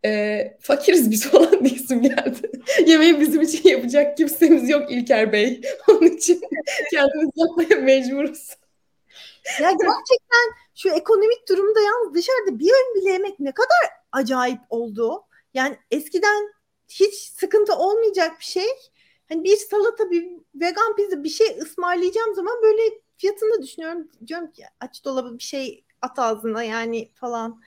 [0.05, 2.51] e, fakiriz biz falan diyesim geldi.
[2.87, 5.61] Yemeği bizim için yapacak kimsemiz yok İlker Bey.
[5.89, 6.41] Onun için
[6.91, 8.57] kendimiz yapmaya mecburuz.
[9.61, 15.25] Ya gerçekten şu ekonomik durumda yalnız dışarıda bir öğün bile yemek ne kadar acayip oldu.
[15.55, 16.53] Yani eskiden
[16.89, 18.69] hiç sıkıntı olmayacak bir şey.
[19.29, 22.83] Hani bir salata, bir vegan pizza bir şey ısmarlayacağım zaman böyle
[23.17, 24.09] fiyatını düşünüyorum.
[24.27, 27.61] Diyorum ki aç dolabı bir şey at ağzına yani falan.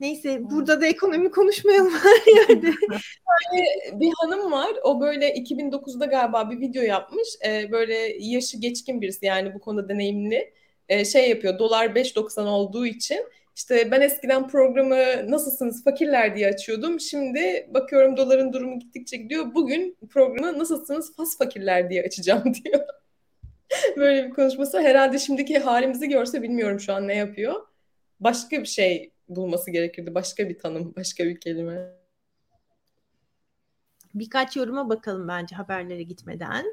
[0.00, 2.66] Neyse burada da ekonomi konuşmayalım her yerde.
[2.66, 3.66] yani
[4.00, 4.70] bir hanım var.
[4.82, 7.28] O böyle 2009'da galiba bir video yapmış.
[7.46, 10.52] Ee, böyle yaşı geçkin birisi yani bu konuda deneyimli.
[10.88, 11.58] Ee, şey yapıyor.
[11.58, 13.26] Dolar 5.90 olduğu için
[13.56, 17.00] işte ben eskiden programı nasılsınız fakirler diye açıyordum.
[17.00, 19.54] Şimdi bakıyorum doların durumu gittikçe gidiyor.
[19.54, 22.80] Bugün programı nasılsınız fas fakirler diye açacağım diyor.
[23.96, 24.80] Böyle bir konuşması.
[24.80, 27.54] Herhalde şimdiki halimizi görse bilmiyorum şu an ne yapıyor.
[28.20, 30.14] Başka bir şey bulması gerekirdi.
[30.14, 31.88] Başka bir tanım, başka bir kelime.
[34.14, 36.64] Birkaç yoruma bakalım bence haberlere gitmeden.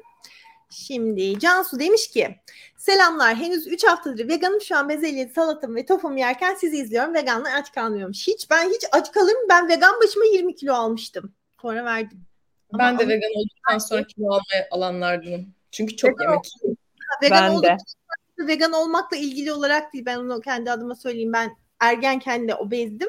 [0.70, 2.36] Şimdi Cansu demiş ki
[2.76, 7.52] selamlar henüz 3 haftadır veganım şu an bezelye salatamı ve tofumu yerken sizi izliyorum veganlar
[7.60, 8.26] aç kalmıyormuş.
[8.28, 9.46] Hiç ben hiç aç kalır mı?
[9.48, 11.32] Ben vegan başıma 20 kilo almıştım.
[11.62, 12.24] Sonra verdim.
[12.78, 15.54] ben Ama de vegan olduktan sonra kilo almaya alanlardım.
[15.70, 16.76] Çünkü çok vegan yemek.
[17.22, 17.76] vegan Ben olduk- de.
[18.46, 23.08] vegan olmakla ilgili olarak değil ben onu kendi adıma söyleyeyim ben ergenken de obezdim.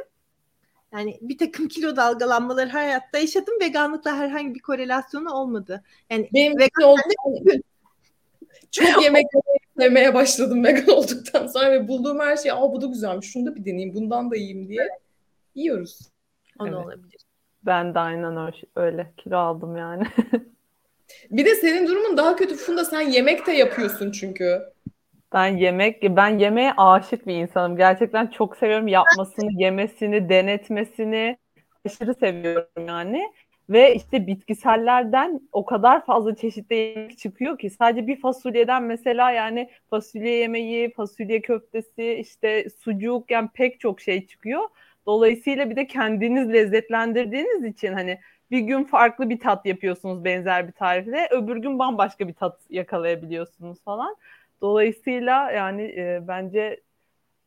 [0.93, 3.53] Yani bir takım kilo dalgalanmaları hayatta yaşadım.
[3.61, 5.83] Veganlıkla herhangi bir korelasyonu olmadı.
[6.09, 7.51] Yani Benim vegan de oldu.
[8.71, 9.25] Çok yemek
[9.79, 13.55] sevmeye başladım vegan olduktan sonra ve bulduğum her şey aa bu da güzelmiş şunu da
[13.55, 14.89] bir deneyeyim bundan da yiyeyim diye
[15.55, 15.99] yiyoruz.
[16.59, 16.75] o Evet.
[16.75, 17.21] olabilir.
[17.65, 20.03] Ben de aynen öyle, öyle kilo aldım yani.
[21.31, 24.72] Bir de senin durumun daha kötü Funda sen yemek de yapıyorsun çünkü.
[25.33, 27.77] Ben yemek, ben yemeğe aşık bir insanım.
[27.77, 31.37] Gerçekten çok seviyorum yapmasını, yemesini, denetmesini.
[31.85, 33.33] Aşırı seviyorum yani.
[33.69, 39.69] Ve işte bitkisellerden o kadar fazla çeşitli yemek çıkıyor ki sadece bir fasulyeden mesela yani
[39.89, 44.61] fasulye yemeği, fasulye köftesi, işte sucuk yani pek çok şey çıkıyor.
[45.05, 48.19] Dolayısıyla bir de kendiniz lezzetlendirdiğiniz için hani
[48.51, 53.83] bir gün farklı bir tat yapıyorsunuz benzer bir tarifle, öbür gün bambaşka bir tat yakalayabiliyorsunuz
[53.83, 54.15] falan.
[54.63, 56.81] Dolayısıyla yani e, bence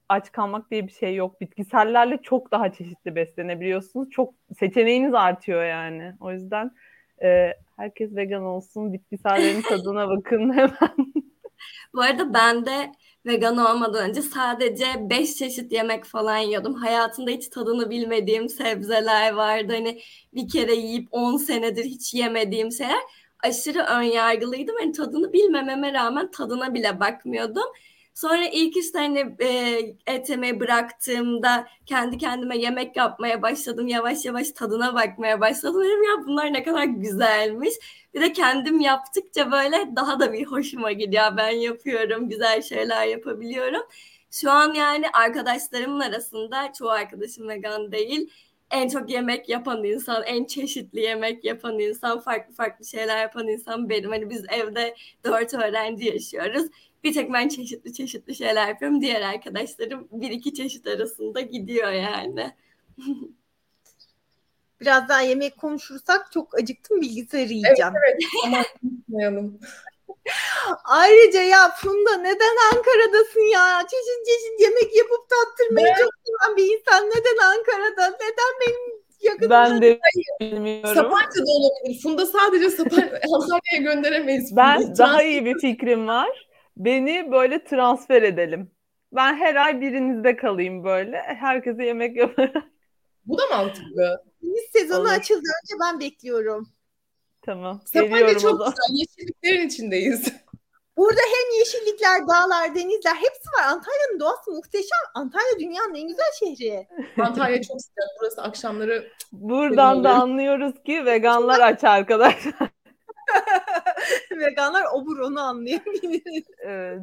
[0.09, 1.41] aç kalmak diye bir şey yok.
[1.41, 4.11] Bitkisellerle çok daha çeşitli beslenebiliyorsunuz.
[4.11, 6.13] Çok seçeneğiniz artıyor yani.
[6.21, 6.71] O yüzden
[7.23, 8.93] e, herkes vegan olsun.
[8.93, 11.13] Bitkisellerin tadına bakın hemen.
[11.95, 12.93] Bu arada ben de
[13.27, 16.75] vegan olmadan önce sadece 5 çeşit yemek falan yiyordum.
[16.75, 19.73] Hayatımda hiç tadını bilmediğim sebzeler vardı.
[19.73, 20.01] Hani
[20.35, 23.03] bir kere yiyip 10 senedir hiç yemediğim şeyler.
[23.45, 24.77] Aşırı ön yargılıydım.
[24.81, 27.67] Hani tadını bilmememe rağmen tadına bile bakmıyordum.
[28.15, 33.89] Sonra ilk işte hani e, et yemeyi bıraktığımda kendi kendime yemek yapmaya başladım.
[33.89, 35.85] Yavaş yavaş tadına bakmaya başladım.
[35.85, 37.75] Dedim ya bunlar ne kadar güzelmiş.
[38.15, 41.37] Bir de kendim yaptıkça böyle daha da bir hoşuma gidiyor.
[41.37, 43.83] Ben yapıyorum, güzel şeyler yapabiliyorum.
[44.31, 48.31] Şu an yani arkadaşlarımın arasında çoğu arkadaşım vegan değil.
[48.71, 53.89] En çok yemek yapan insan, en çeşitli yemek yapan insan, farklı farklı şeyler yapan insan
[53.89, 54.11] benim.
[54.11, 54.95] Hani biz evde
[55.25, 56.67] dört öğrenci yaşıyoruz.
[57.05, 59.01] Bir tek ben çeşitli çeşitli şeyler yapıyorum.
[59.01, 62.53] Diğer arkadaşlarım bir iki çeşit arasında gidiyor yani.
[64.81, 67.93] Biraz daha yemek konuşursak çok acıktım bilgisayarı yiyeceğim.
[68.05, 69.61] Evet ama unutmayalım.
[70.85, 73.81] Ayrıca ya Funda neden Ankara'dasın ya?
[73.91, 77.07] Çeşit çeşit yemek yapıp tattırmayı çok seven bir insan.
[77.07, 78.07] Neden Ankara'da?
[78.07, 79.51] Neden benim yakınımda?
[79.51, 80.01] Ben de
[80.41, 80.95] bilmiyorum.
[80.95, 82.01] Sapanca'da olabilir.
[82.03, 84.57] Funda sadece Sapanca Antalya'ya gönderemeyiz.
[84.57, 86.49] Ben daha iyi bir fikrim var.
[86.77, 88.71] Beni böyle transfer edelim.
[89.13, 91.17] Ben her ay birinizde kalayım böyle.
[91.17, 92.65] Herkese yemek yaparım.
[93.25, 94.25] Bu da mantıklı.
[94.43, 95.11] Deniz sezonu Olur.
[95.11, 95.41] açıldı.
[95.63, 96.69] Önce ben bekliyorum.
[97.47, 97.81] Tamam.
[97.85, 98.93] Sapanca çok güzel.
[98.93, 100.33] Yeşilliklerin içindeyiz.
[100.97, 103.65] Burada hem yeşillikler, dağlar, denizler hepsi var.
[103.67, 104.99] Antalya'nın doğası muhteşem.
[105.15, 106.89] Antalya dünyanın en güzel şehri.
[107.23, 108.09] Antalya çok sıcak.
[108.21, 112.55] Burası akşamları Buradan da anlıyoruz ki veganlar aç arkadaşlar.
[114.31, 116.45] Veganlar obur onu anlayabilir.
[116.59, 117.01] Evet.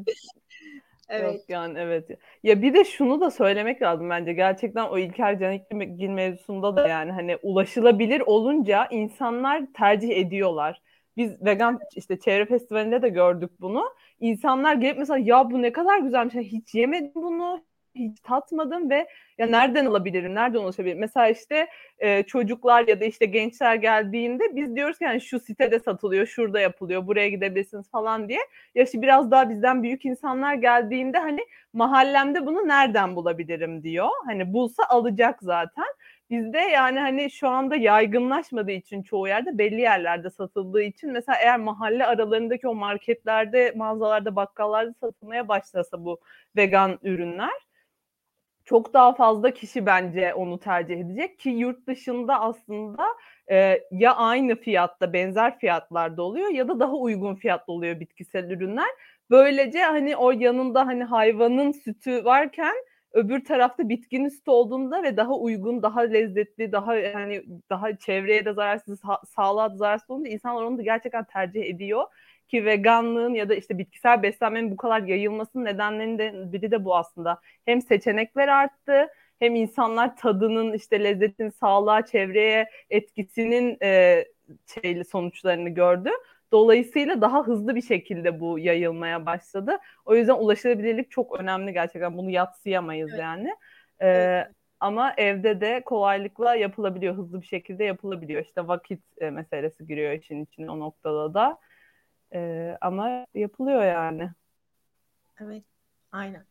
[1.14, 1.34] Evet.
[1.34, 2.10] Yok yani evet.
[2.44, 4.34] Ya bir de şunu da söylemek lazım bence.
[4.34, 10.82] Gerçekten o İlker Canikligil mevzusunda da yani hani ulaşılabilir olunca insanlar tercih ediyorlar.
[11.18, 13.84] Biz vegan işte çevre festivalinde de gördük bunu.
[14.20, 16.36] İnsanlar gelip mesela ya bu ne kadar güzelmiş.
[16.36, 17.66] Yani hiç yemedim bunu.
[17.96, 20.36] Hiç tatmadım ve ya nereden alabilirim?
[20.36, 21.00] Nereden ulaşabilirim?
[21.00, 21.68] Mesela işte
[22.00, 26.60] e, çocuklar ya da işte gençler geldiğinde biz diyoruz ki yani şu sitede satılıyor, şurada
[26.60, 28.40] yapılıyor, buraya gidebilirsiniz falan diye.
[28.76, 31.40] Ya işte biraz daha bizden büyük insanlar geldiğinde hani
[31.74, 34.08] mahallemde bunu nereden bulabilirim diyor.
[34.26, 35.86] Hani bulsa alacak zaten.
[36.30, 41.60] Bizde yani hani şu anda yaygınlaşmadığı için çoğu yerde belli yerlerde satıldığı için mesela eğer
[41.60, 46.20] mahalle aralarındaki o marketlerde, mağazalarda, bakkallarda satılmaya başlasa bu
[46.56, 47.63] vegan ürünler
[48.66, 53.06] çok daha fazla kişi bence onu tercih edecek ki yurt dışında aslında
[53.52, 58.90] e, ya aynı fiyatta benzer fiyatlarda oluyor ya da daha uygun fiyatlı oluyor bitkisel ürünler.
[59.30, 62.74] Böylece hani o yanında hani hayvanın sütü varken
[63.14, 68.54] öbür tarafta bitkinin sütü olduğunda ve daha uygun, daha lezzetli, daha yani daha çevreye de
[68.54, 72.04] zararsız, sa- sağlığa da zararsız olunca insanlar onu da gerçekten tercih ediyor
[72.54, 77.40] ki veganlığın ya da işte bitkisel beslenmenin bu kadar yayılmasının nedenlerinden biri de bu aslında.
[77.66, 79.08] Hem seçenekler arttı,
[79.40, 84.26] hem insanlar tadının işte lezzetin sağlığa, çevreye etkisinin e,
[84.74, 86.10] şeyli sonuçlarını gördü.
[86.52, 89.78] Dolayısıyla daha hızlı bir şekilde bu yayılmaya başladı.
[90.06, 92.18] O yüzden ulaşılabilirlik çok önemli gerçekten.
[92.18, 93.50] Bunu yatsıyamayız yani.
[94.02, 94.48] Ee,
[94.80, 98.46] ama evde de kolaylıkla yapılabiliyor, hızlı bir şekilde yapılabiliyor.
[98.46, 101.60] İşte vakit e, meselesi giriyor işin içine o noktada da.
[102.34, 104.32] Ee, ama yapılıyor yani.
[105.42, 105.64] Evet.
[106.12, 106.46] Aynen.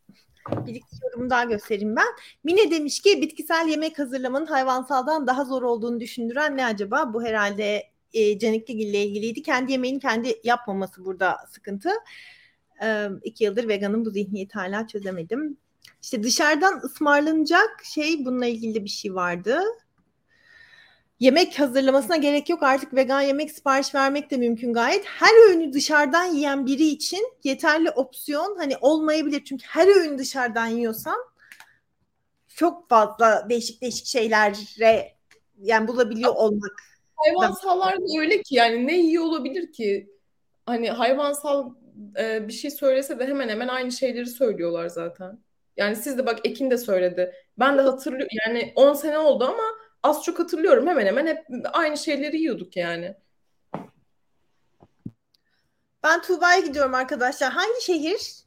[0.51, 2.07] Bir iki yorum daha göstereyim ben.
[2.43, 7.13] Mine demiş ki bitkisel yemek hazırlamanın hayvansaldan daha zor olduğunu düşündüren ne acaba?
[7.13, 9.41] Bu herhalde e, Canikligil ile ilgiliydi.
[9.41, 11.89] Kendi yemeğini kendi yapmaması burada sıkıntı.
[12.83, 15.57] Ee, iki yıldır veganım bu zihniyeti hala çözemedim.
[16.01, 19.59] İşte dışarıdan ısmarlanacak şey bununla ilgili bir şey vardı.
[21.19, 25.05] Yemek hazırlamasına gerek yok artık vegan yemek sipariş vermek de mümkün gayet.
[25.05, 29.43] Her öğünü dışarıdan yiyen biri için yeterli opsiyon hani olmayabilir.
[29.45, 31.17] Çünkü her öğün dışarıdan yiyorsan
[32.47, 35.15] çok fazla değişik değişik şeylere
[35.61, 36.71] yani bulabiliyor olmak.
[37.15, 40.09] Hayvansallar da öyle ki yani ne iyi olabilir ki?
[40.65, 41.73] Hani hayvansal
[42.19, 45.39] e, bir şey söylese de hemen hemen aynı şeyleri söylüyorlar zaten.
[45.77, 47.33] Yani siz de bak Ekin de söyledi.
[47.59, 49.63] Ben de hatırlıyorum yani 10 sene oldu ama
[50.03, 53.15] az çok hatırlıyorum hemen hemen hep aynı şeyleri yiyorduk yani.
[56.03, 57.51] Ben Tuğba'ya gidiyorum arkadaşlar.
[57.51, 58.19] Hangi şehir?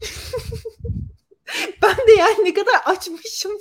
[1.82, 3.52] ben de yani ne kadar açmışım.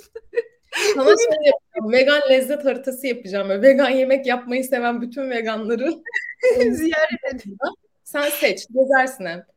[0.94, 1.92] Sana şey yapacağım.
[1.92, 3.48] Vegan lezzet haritası yapacağım.
[3.48, 5.90] Böyle vegan yemek yapmayı seven bütün veganları
[6.70, 7.58] ziyaret edin.
[8.04, 8.66] Sen seç.
[8.74, 9.55] Gezersin hep.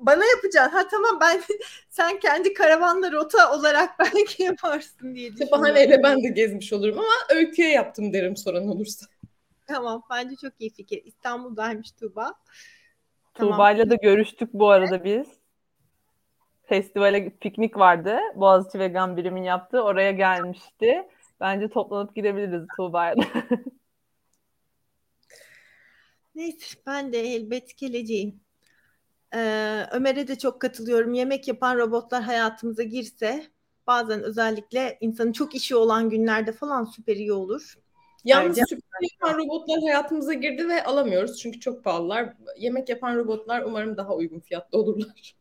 [0.00, 0.76] Bana yapacaksın.
[0.76, 1.42] Ha tamam ben
[1.90, 5.64] sen kendi karavanla rota olarak belki yaparsın diye İşte düşünüyorum.
[5.64, 9.06] bahaneyle ben de gezmiş olurum ama öyküye yaptım derim soran olursa.
[9.66, 11.02] Tamam bence çok iyi fikir.
[11.04, 12.34] İstanbul'daymış Tuğba.
[13.34, 15.26] Tuğba'yla da görüştük bu arada biz.
[16.64, 18.18] Festivale piknik vardı.
[18.34, 19.82] Boğaziçi Vegan Birim'in yaptığı.
[19.82, 21.08] Oraya gelmişti.
[21.40, 23.24] Bence toplanıp gidebiliriz Tuğba'yla.
[26.34, 28.40] Neyse ben de elbet geleceğim.
[29.34, 31.14] Ee, Ömer'e de çok katılıyorum.
[31.14, 33.46] Yemek yapan robotlar hayatımıza girse
[33.86, 37.74] bazen özellikle insanın çok işi olan günlerde falan süper iyi olur.
[38.24, 42.32] Yalnız Ayrıca- süper yapan robotlar hayatımıza girdi ve alamıyoruz çünkü çok pahalılar.
[42.58, 45.36] Yemek yapan robotlar umarım daha uygun fiyatlı olurlar.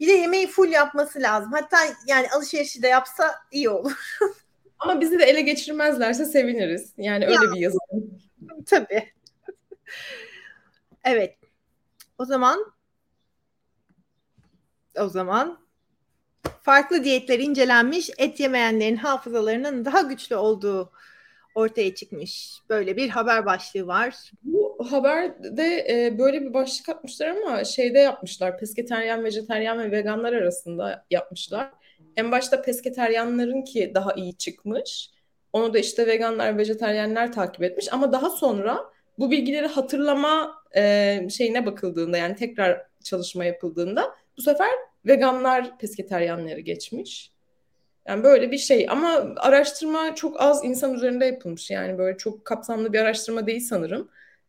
[0.00, 1.52] Bir de yemeği full yapması lazım.
[1.52, 1.76] Hatta
[2.06, 4.16] yani alışverişi de yapsa iyi olur.
[4.78, 6.92] Ama bizi de ele geçirmezlerse seviniriz.
[6.96, 7.52] Yani öyle Ya.
[7.54, 8.18] bir yazılım.
[8.66, 9.12] Tabii.
[11.04, 11.36] evet.
[12.18, 12.72] O zaman
[15.00, 15.58] o zaman
[16.62, 20.92] farklı diyetler incelenmiş, et yemeyenlerin hafızalarının daha güçlü olduğu
[21.54, 22.60] ortaya çıkmış.
[22.68, 24.14] Böyle bir haber başlığı var.
[24.42, 28.58] Bu haberde e, böyle bir başlık atmışlar ama şeyde yapmışlar.
[28.58, 31.70] Pesketeryan, vejeteryan ve veganlar arasında yapmışlar.
[32.16, 35.10] En başta pesketeryanların ki daha iyi çıkmış.
[35.52, 37.92] Onu da işte veganlar, vejeteryenler takip etmiş.
[37.92, 38.84] Ama daha sonra
[39.18, 44.70] bu bilgileri hatırlama e, şeyine bakıldığında yani tekrar çalışma yapıldığında bu sefer
[45.06, 47.32] veganlar pesketeryanları geçmiş.
[48.08, 51.70] Yani böyle bir şey ama araştırma çok az insan üzerinde yapılmış.
[51.70, 54.08] Yani böyle çok kapsamlı bir araştırma değil sanırım.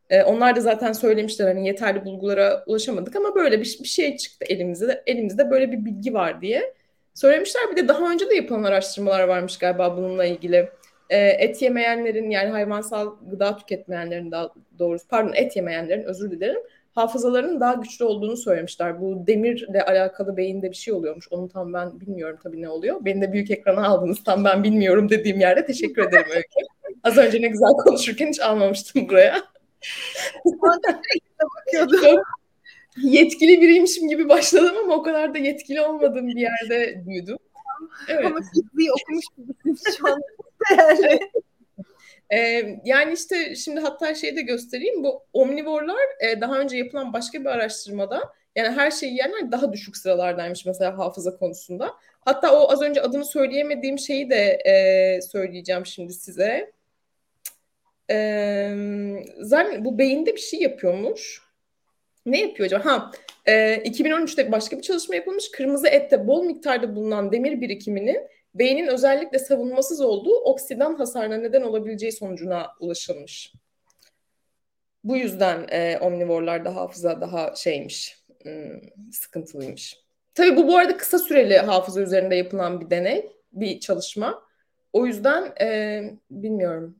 [0.10, 4.46] Ee, onlar da zaten söylemişler hani yeterli bulgulara ulaşamadık ama böyle bir, bir şey çıktı
[4.50, 5.04] elimizde.
[5.08, 6.74] Elimizde böyle bir bilgi var diye
[7.14, 7.64] söylemişler.
[7.72, 10.70] Bir de daha önce de yapılan araştırmalar varmış galiba bununla ilgili.
[11.10, 16.62] Ee, et yemeyenlerin yani hayvansal gıda tüketmeyenlerin daha doğrusu pardon et yemeyenlerin özür dilerim
[17.00, 19.02] hafızalarının daha güçlü olduğunu söylemişler.
[19.02, 21.28] Bu demirle alakalı beyinde bir şey oluyormuş.
[21.32, 23.06] Onu tam ben bilmiyorum tabii ne oluyor.
[23.06, 26.60] Beni de büyük ekrana aldınız tam ben bilmiyorum dediğim yerde teşekkür ederim Öykü.
[27.04, 29.38] Az önce ne güzel konuşurken hiç almamıştım buraya.
[31.66, 32.22] Bakıyordum.
[33.04, 37.38] Yetkili biriymişim gibi başladım ama o kadar da yetkili olmadığım bir yerde büyüdüm.
[38.08, 38.26] Evet.
[38.26, 40.22] Ama yazıyı okumuş gibisin şu an.
[40.70, 41.20] Değerli.
[42.34, 45.04] Ee, yani işte şimdi hatta şeyi de göstereyim.
[45.04, 49.98] Bu omnivorlar e, daha önce yapılan başka bir araştırmada yani her şeyi yiyenler daha düşük
[49.98, 51.94] sıralardaymış mesela hafıza konusunda.
[52.22, 56.72] Hatta o az önce adını söyleyemediğim şeyi de e, söyleyeceğim şimdi size.
[58.12, 58.76] Ee,
[59.40, 61.42] zaten bu beyinde bir şey yapıyormuş.
[62.26, 62.86] Ne yapıyor acaba?
[62.86, 63.12] Ha,
[63.46, 65.52] e, 2013'te başka bir çalışma yapılmış.
[65.52, 68.20] Kırmızı ette bol miktarda bulunan demir birikiminin
[68.56, 73.54] beynin özellikle savunmasız olduğu oksidan hasarına neden olabileceği sonucuna ulaşılmış.
[75.04, 79.97] Bu yüzden e, omnivorlarda hafıza daha şeymiş, hmm, sıkıntılıymış.
[80.34, 84.43] Tabii bu bu arada kısa süreli hafıza üzerinde yapılan bir deney, bir çalışma.
[84.93, 86.95] O yüzden e, bilmiyorum.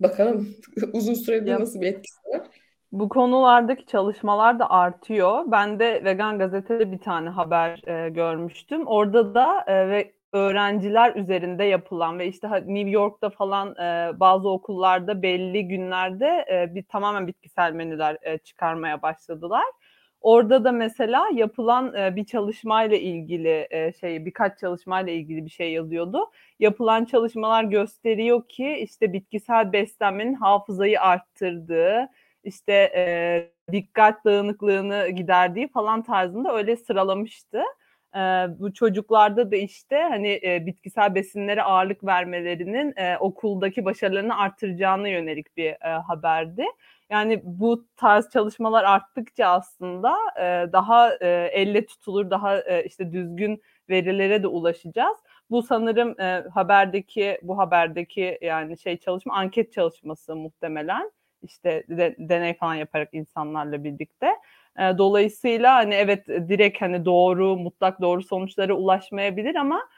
[0.00, 0.56] Bakalım
[0.92, 2.40] uzun sürede Ya- nasıl bir etkisi var.
[2.92, 5.44] Bu konulardaki çalışmalar da artıyor.
[5.46, 8.86] Ben de Vegan Gazete'de bir tane haber e, görmüştüm.
[8.86, 15.22] Orada da e, ve öğrenciler üzerinde yapılan ve işte New York'ta falan e, bazı okullarda
[15.22, 19.64] belli günlerde e, bir tamamen bitkisel menüler e, çıkarmaya başladılar.
[20.20, 25.72] Orada da mesela yapılan e, bir çalışmayla ilgili e, şey birkaç çalışmayla ilgili bir şey
[25.72, 26.30] yazıyordu.
[26.58, 32.08] Yapılan çalışmalar gösteriyor ki işte bitkisel beslenmenin hafızayı arttırdığı,
[32.44, 37.62] işte e, dikkat dağınıklığını giderdiği falan tarzında öyle sıralamıştı.
[38.16, 38.20] E,
[38.58, 45.56] bu çocuklarda da işte hani e, bitkisel besinlere ağırlık vermelerinin e, okuldaki başarılarını artıracağına yönelik
[45.56, 46.64] bir e, haberdi.
[47.10, 53.62] Yani bu tarz çalışmalar arttıkça aslında e, daha e, elle tutulur, daha e, işte düzgün
[53.90, 55.16] verilere de ulaşacağız.
[55.50, 62.54] Bu sanırım e, haberdeki bu haberdeki yani şey çalışma anket çalışması muhtemelen işte de, deney
[62.54, 64.30] falan yaparak insanlarla birlikte.
[64.78, 69.88] Dolayısıyla hani evet direkt hani doğru mutlak doğru sonuçlara ulaşmayabilir ama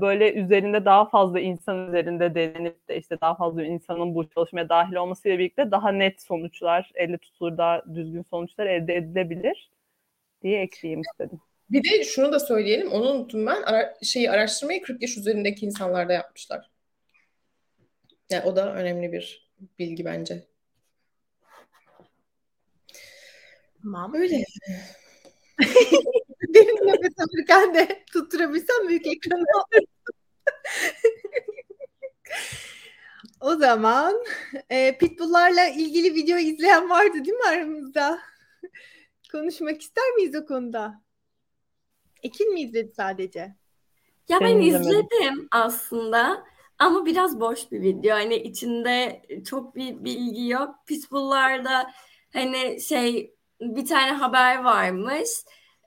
[0.00, 4.94] böyle üzerinde daha fazla insan üzerinde denenip de işte daha fazla insanın bu çalışmaya dahil
[4.94, 9.70] olmasıyla birlikte daha net sonuçlar, elle tutulur daha düzgün sonuçlar elde edilebilir
[10.42, 11.40] diye ekleyeyim istedim.
[11.70, 13.62] Bir de şunu da söyleyelim, onu unuttum ben.
[13.62, 16.70] Ara, şeyi araştırmayı 40 yaş üzerindeki insanlarda yapmışlar.
[18.30, 20.42] Yani o da önemli bir bilgi bence.
[23.82, 24.14] Tamam.
[24.14, 24.44] Öyle.
[26.54, 29.44] Derin nefes alırken de tutturabilsem büyük ekranı
[33.40, 34.24] o zaman
[34.70, 38.20] e, pitbulllarla ilgili video izleyen vardı değil mi aramızda?
[39.32, 41.02] Konuşmak ister miyiz o konuda?
[42.22, 43.40] Ekin mi izledi sadece?
[44.28, 44.90] Ya ben Ben izlemedim.
[44.90, 46.44] izledim aslında
[46.78, 48.16] ama biraz boş bir video.
[48.16, 50.74] Hani içinde çok bir bilgi yok.
[50.86, 51.90] Pitbull'larda
[52.32, 55.28] hani şey bir tane haber varmış.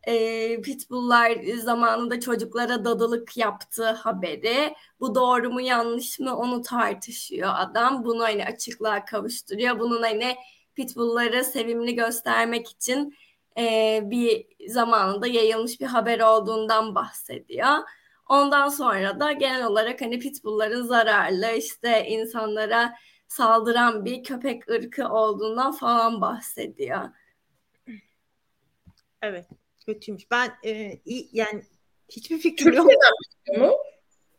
[0.08, 4.76] Ee, Pitbull'lar zamanında çocuklara dadılık yaptığı haberi.
[5.00, 8.06] Bu doğru mu yanlış mı onu tartışıyor adam.
[8.06, 9.80] Bunu hani açıklığa kavuşturuyor.
[9.80, 10.36] Bunun hani
[10.76, 13.16] Pitbull'ları sevimli göstermek için
[13.58, 17.78] e, bir zamanında yayılmış bir haber olduğundan bahsediyor.
[18.30, 22.94] Ondan sonra da genel olarak hani pitbullların zararlı işte insanlara
[23.28, 27.10] saldıran bir köpek ırkı olduğundan falan bahsediyor.
[29.24, 29.46] Evet.
[29.86, 30.32] Kötüymüş.
[30.32, 31.64] Ben e, iyi, yani
[32.10, 32.90] hiçbir fikrim yok.
[32.90, 33.78] Türkiye'den mu?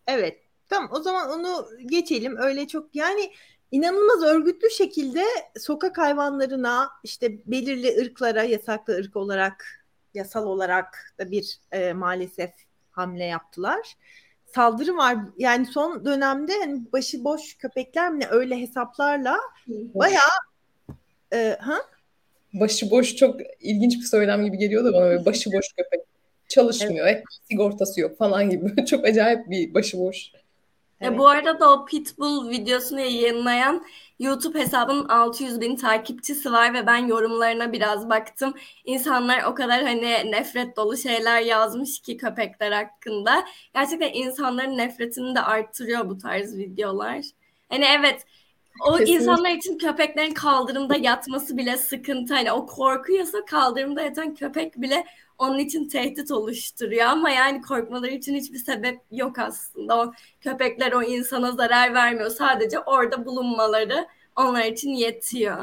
[0.07, 0.41] Evet.
[0.69, 2.37] Tamam o zaman onu geçelim.
[2.37, 3.33] Öyle çok yani
[3.71, 5.25] inanılmaz örgütlü şekilde
[5.59, 12.51] sokak hayvanlarına işte belirli ırklara yasaklı ırk olarak yasal olarak da bir e, maalesef
[12.91, 13.97] hamle yaptılar.
[14.55, 15.17] Saldırı var.
[15.39, 20.31] Yani son dönemde hani başıboş köpekler mi öyle hesaplarla bayağı
[21.33, 21.79] e, ha?
[22.55, 26.01] Başıboş çok ilginç bir söylem gibi geliyor da bana böyle başıboş köpek.
[26.49, 27.25] Çalışmıyor, evet.
[27.51, 28.85] sigortası yok falan gibi.
[28.87, 30.33] çok acayip bir başıboş.
[31.01, 31.19] Ya Evet.
[31.19, 33.87] bu arada o Pitbull videosunu yayınlayan
[34.19, 38.55] YouTube hesabının 600 bin takipçisi var ve ben yorumlarına biraz baktım.
[38.85, 43.45] İnsanlar o kadar hani nefret dolu şeyler yazmış ki köpekler hakkında.
[43.75, 47.25] Gerçekten insanların nefretini de arttırıyor bu tarz videolar.
[47.69, 48.27] Hani evet
[48.81, 49.15] o Kesinlikle.
[49.15, 52.35] insanlar için köpeklerin kaldırımda yatması bile sıkıntı.
[52.35, 55.05] Hani o korkuyorsa kaldırımda yatan köpek bile
[55.39, 60.01] onun için tehdit oluşturuyor ama yani korkmaları için hiçbir sebep yok aslında.
[60.01, 62.31] O köpekler o insana zarar vermiyor.
[62.31, 64.07] Sadece orada bulunmaları
[64.37, 65.57] onlar için yetiyor.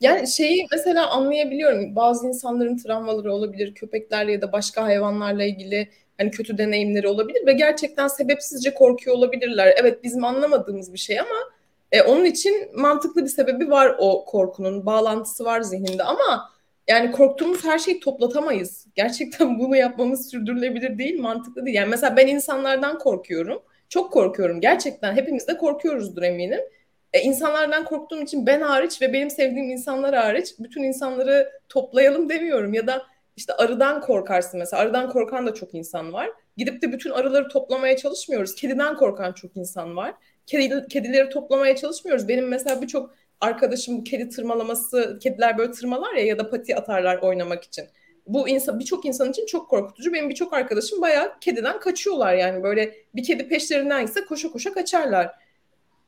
[0.00, 1.96] Yani şeyi mesela anlayabiliyorum.
[1.96, 3.74] Bazı insanların travmaları olabilir.
[3.74, 9.74] Köpeklerle ya da başka hayvanlarla ilgili hani kötü deneyimleri olabilir ve gerçekten sebepsizce korkuyor olabilirler.
[9.80, 11.55] Evet bizim anlamadığımız bir şey ama
[11.92, 14.86] e, onun için mantıklı bir sebebi var o korkunun.
[14.86, 16.50] Bağlantısı var zihninde ama
[16.88, 18.86] yani korktuğumuz her şeyi toplatamayız.
[18.94, 21.76] Gerçekten bunu yapmamız sürdürülebilir değil, mantıklı değil.
[21.76, 23.62] Yani mesela ben insanlardan korkuyorum.
[23.88, 24.60] Çok korkuyorum.
[24.60, 26.60] Gerçekten hepimiz de korkuyoruzdur eminim.
[27.12, 32.74] E, insanlardan korktuğum için ben hariç ve benim sevdiğim insanlar hariç bütün insanları toplayalım demiyorum.
[32.74, 33.02] Ya da
[33.36, 34.82] işte arıdan korkarsın mesela.
[34.82, 36.30] Arıdan korkan da çok insan var.
[36.56, 38.54] Gidip de bütün arıları toplamaya çalışmıyoruz.
[38.54, 40.14] Kediden korkan çok insan var.
[40.46, 42.28] Kedi, kedileri toplamaya çalışmıyoruz.
[42.28, 47.18] Benim mesela birçok arkadaşım bu kedi tırmalaması, kediler böyle tırmalar ya ya da pati atarlar
[47.18, 47.84] oynamak için.
[48.26, 50.12] Bu insan birçok insan için çok korkutucu.
[50.12, 55.30] Benim birçok arkadaşım bayağı kediden kaçıyorlar yani böyle bir kedi peşlerinden gitse koşa koşa kaçarlar.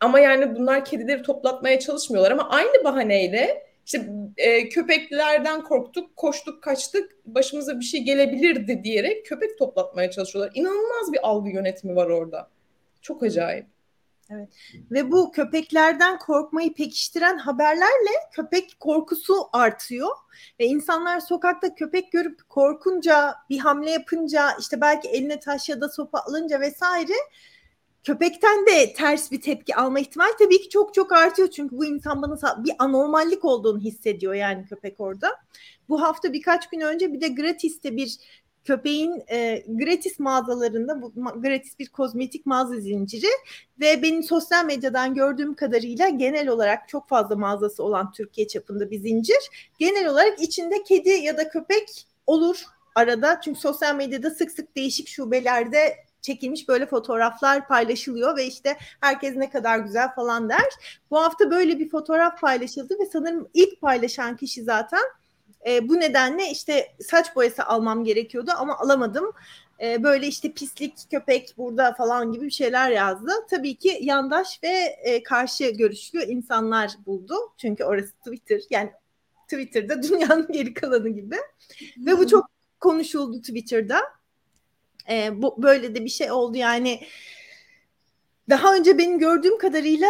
[0.01, 7.17] Ama yani bunlar kedileri toplatmaya çalışmıyorlar ama aynı bahaneyle işte e, köpeklerden korktuk, koştuk, kaçtık,
[7.27, 10.53] başımıza bir şey gelebilirdi diyerek köpek toplatmaya çalışıyorlar.
[10.55, 12.49] İnanılmaz bir algı yönetimi var orada.
[13.03, 13.67] Çok acayip.
[14.91, 20.11] Ve bu köpeklerden korkmayı pekiştiren haberlerle köpek korkusu artıyor.
[20.61, 25.89] Ve insanlar sokakta köpek görüp korkunca, bir hamle yapınca, işte belki eline taş ya da
[25.89, 27.15] sopa alınca vesaire
[28.05, 31.49] köpekten de ters bir tepki alma ihtimali tabii ki çok çok artıyor.
[31.51, 35.37] Çünkü bu insan bana bir anormallik olduğunu hissediyor yani köpek orada.
[35.89, 38.17] Bu hafta birkaç gün önce bir de gratis'te bir
[38.65, 43.29] köpeğin e, gratis mağazalarında bu ma- gratis bir kozmetik mağaza zinciri
[43.81, 49.01] ve benim sosyal medyadan gördüğüm kadarıyla genel olarak çok fazla mağazası olan Türkiye çapında bir
[49.01, 49.71] zincir.
[49.79, 55.09] Genel olarak içinde kedi ya da köpek olur arada çünkü sosyal medyada sık sık değişik
[55.09, 60.69] şubelerde çekilmiş böyle fotoğraflar paylaşılıyor ve işte herkes ne kadar güzel falan der.
[61.11, 65.03] Bu hafta böyle bir fotoğraf paylaşıldı ve sanırım ilk paylaşan kişi zaten
[65.69, 69.33] e, bu nedenle işte saç boyası almam gerekiyordu ama alamadım.
[69.83, 73.33] E, böyle işte pislik köpek burada falan gibi bir şeyler yazdı.
[73.51, 74.69] Tabii ki yandaş ve
[75.03, 77.35] e, karşı görüşlü insanlar buldu.
[77.57, 78.91] Çünkü orası Twitter yani
[79.43, 81.37] Twitter'da dünyanın geri kalanı gibi.
[81.99, 82.51] Ve bu çok
[82.81, 84.01] konuşuldu Twitter'da.
[85.11, 87.01] E, bu böyle de bir şey oldu yani
[88.51, 90.09] daha önce benim gördüğüm kadarıyla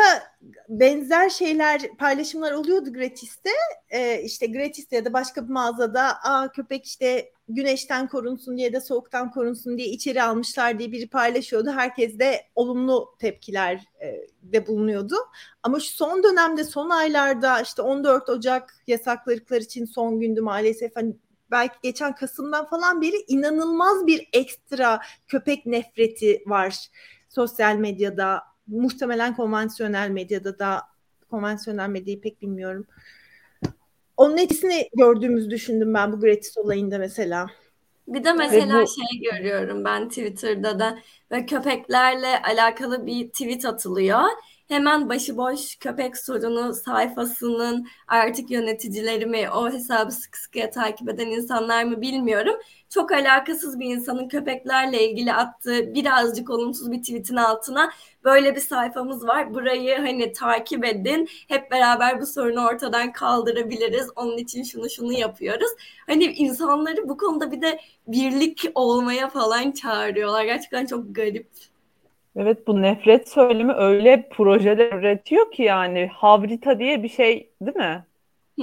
[0.68, 3.51] benzer şeyler paylaşımlar oluyordu Gratis'te.
[3.91, 8.80] Ee, işte Gratis'te ya da başka bir mağazada Aa, köpek işte güneşten korunsun diye de
[8.80, 11.70] soğuktan korunsun diye içeri almışlar diye biri paylaşıyordu.
[11.70, 15.16] Herkes de olumlu tepkiler e, de bulunuyordu.
[15.62, 21.16] Ama şu son dönemde son aylarda işte 14 Ocak yasakladıkları için son gündü maalesef hani
[21.51, 26.89] belki geçen Kasım'dan falan beri inanılmaz bir ekstra köpek nefreti var
[27.29, 30.83] sosyal medyada, muhtemelen konvansiyonel medyada da
[31.31, 32.87] konvansiyonel medyayı pek bilmiyorum.
[34.16, 37.47] Onun etkisini gördüğümüzü düşündüm ben bu gratis olayında mesela.
[38.09, 38.87] Bir de mesela bu...
[38.87, 40.99] şey görüyorum ben Twitter'da da
[41.31, 44.22] ve köpeklerle alakalı bir tweet atılıyor
[44.68, 51.84] hemen başıboş köpek sorunu sayfasının artık yöneticileri mi o hesabı sıkı sıkıya takip eden insanlar
[51.84, 52.54] mı bilmiyorum.
[52.90, 57.90] Çok alakasız bir insanın köpeklerle ilgili attığı birazcık olumsuz bir tweetin altına
[58.24, 59.54] böyle bir sayfamız var.
[59.54, 61.28] Burayı hani takip edin.
[61.48, 64.06] Hep beraber bu sorunu ortadan kaldırabiliriz.
[64.16, 65.70] Onun için şunu şunu yapıyoruz.
[66.06, 70.44] Hani insanları bu konuda bir de birlik olmaya falan çağırıyorlar.
[70.44, 71.48] Gerçekten çok garip.
[72.39, 78.07] Evet bu nefret söylemi öyle projeler üretiyor ki yani Havrita diye bir şey değil mi?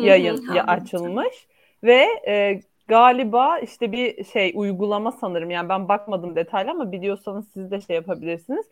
[0.01, 1.47] Yayın ya açılmış
[1.83, 7.71] ve e, galiba işte bir şey uygulama sanırım yani ben bakmadım detaylı ama biliyorsanız siz
[7.71, 8.65] de şey yapabilirsiniz.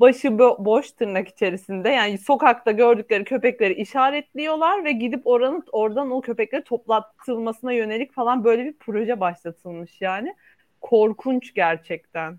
[0.00, 6.20] Başı bo- boş tırnak içerisinde yani sokakta gördükleri köpekleri işaretliyorlar ve gidip oranın oradan o
[6.20, 10.34] köpekleri toplatılmasına yönelik falan böyle bir proje başlatılmış yani.
[10.80, 12.38] Korkunç gerçekten.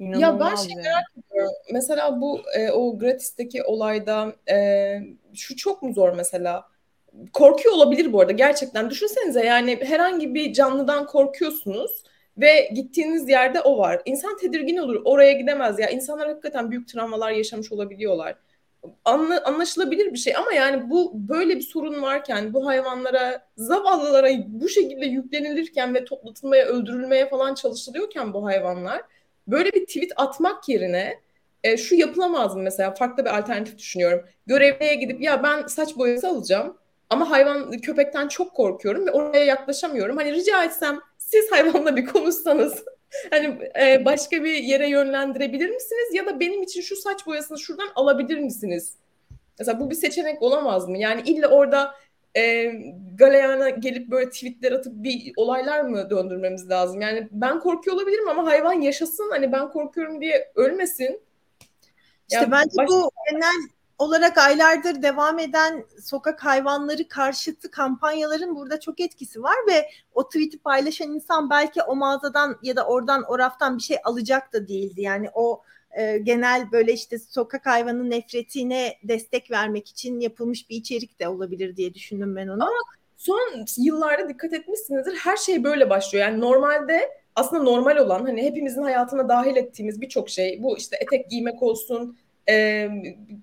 [0.00, 1.52] İnanılmaz ya ben şey merak ediyorum.
[1.72, 4.56] Mesela bu e, o gratisteki olayda e,
[5.34, 6.64] şu çok mu zor mesela?
[7.32, 8.90] Korkuyor olabilir bu arada gerçekten.
[8.90, 12.04] Düşünsenize yani herhangi bir canlıdan korkuyorsunuz
[12.38, 14.02] ve gittiğiniz yerde o var.
[14.04, 15.02] İnsan tedirgin olur.
[15.04, 15.88] Oraya gidemez ya.
[15.90, 18.36] İnsanlar hakikaten büyük travmalar yaşamış olabiliyorlar.
[19.04, 24.68] Anla, anlaşılabilir bir şey ama yani bu böyle bir sorun varken bu hayvanlara zavallılara bu
[24.68, 29.02] şekilde yüklenilirken ve toplatılmaya öldürülmeye falan çalışılıyorken bu hayvanlar
[29.48, 31.20] Böyle bir tweet atmak yerine
[31.64, 34.24] e, şu yapılamaz mı mesela farklı bir alternatif düşünüyorum.
[34.46, 36.76] Görevliye gidip ya ben saç boyası alacağım
[37.10, 40.16] ama hayvan köpekten çok korkuyorum ve oraya yaklaşamıyorum.
[40.16, 42.84] Hani rica etsem siz hayvanla bir konuşsanız
[43.30, 47.88] hani e, başka bir yere yönlendirebilir misiniz ya da benim için şu saç boyasını şuradan
[47.94, 48.94] alabilir misiniz?
[49.58, 50.98] Mesela bu bir seçenek olamaz mı?
[50.98, 51.94] Yani illa orada
[52.36, 52.72] e,
[53.14, 57.00] galeyana gelip böyle tweetler atıp bir olaylar mı döndürmemiz lazım?
[57.00, 61.22] Yani ben korkuyor olabilirim ama hayvan yaşasın hani ben korkuyorum diye ölmesin.
[62.30, 62.88] İşte yani bence baş...
[62.88, 63.68] bu genel
[63.98, 70.58] olarak aylardır devam eden sokak hayvanları karşıtı kampanyaların burada çok etkisi var ve o tweet'i
[70.58, 75.00] paylaşan insan belki o mağazadan ya da oradan o raftan bir şey alacak da değildi.
[75.00, 75.62] Yani o
[75.98, 81.76] e, genel böyle işte sokak hayvanı nefretine destek vermek için yapılmış bir içerik de olabilir
[81.76, 82.62] diye düşündüm ben onu.
[82.62, 82.72] Ama
[83.16, 86.26] son yıllarda dikkat etmişsinizdir her şey böyle başlıyor.
[86.26, 91.30] Yani normalde aslında normal olan hani hepimizin hayatına dahil ettiğimiz birçok şey bu işte etek
[91.30, 92.18] giymek olsun,
[92.48, 92.88] e,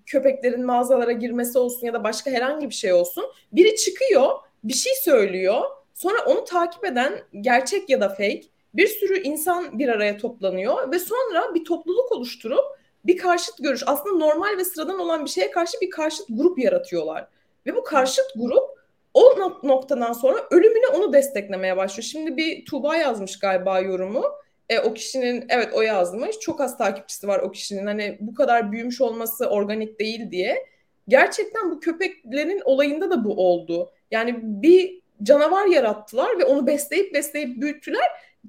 [0.05, 3.23] köpeklerin mağazalara girmesi olsun ya da başka herhangi bir şey olsun.
[3.51, 4.31] Biri çıkıyor,
[4.63, 5.61] bir şey söylüyor.
[5.93, 8.43] Sonra onu takip eden gerçek ya da fake
[8.73, 12.65] bir sürü insan bir araya toplanıyor ve sonra bir topluluk oluşturup
[13.05, 17.27] bir karşıt görüş aslında normal ve sıradan olan bir şeye karşı bir karşıt grup yaratıyorlar.
[17.65, 18.77] Ve bu karşıt grup
[19.13, 22.03] o noktadan sonra ölümüne onu desteklemeye başlıyor.
[22.03, 24.23] Şimdi bir Tuğba yazmış galiba yorumu.
[24.69, 26.39] E, o kişinin evet o yazmış.
[26.39, 27.85] Çok az takipçisi var o kişinin.
[27.85, 30.65] Hani bu kadar büyümüş olması organik değil diye.
[31.07, 33.91] Gerçekten bu köpeklerin olayında da bu oldu.
[34.11, 38.07] Yani bir canavar yarattılar ve onu besleyip besleyip büyüttüler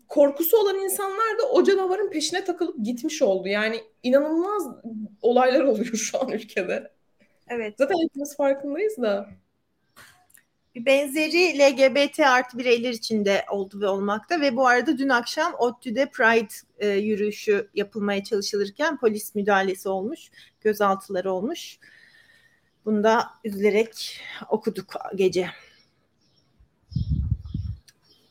[0.08, 3.48] korkusu olan insanlar da o canavarın peşine takılıp gitmiş oldu.
[3.48, 4.62] Yani inanılmaz
[5.22, 6.90] olaylar oluyor şu an ülkede.
[7.48, 7.74] Evet.
[7.78, 9.28] Zaten hepimiz farkındayız da.
[10.74, 16.10] Bir benzeri LGBT artı bireyler içinde oldu ve olmakta ve bu arada dün akşam ODTÜ'de
[16.10, 20.30] Pride e, yürüyüşü yapılmaya çalışılırken polis müdahalesi olmuş,
[20.60, 21.78] gözaltıları olmuş.
[22.84, 25.50] Bunu da üzülerek okuduk gece.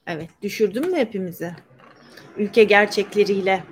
[0.07, 1.51] Evet, düşürdün mü hepimizi?
[2.37, 3.63] Ülke gerçekleriyle.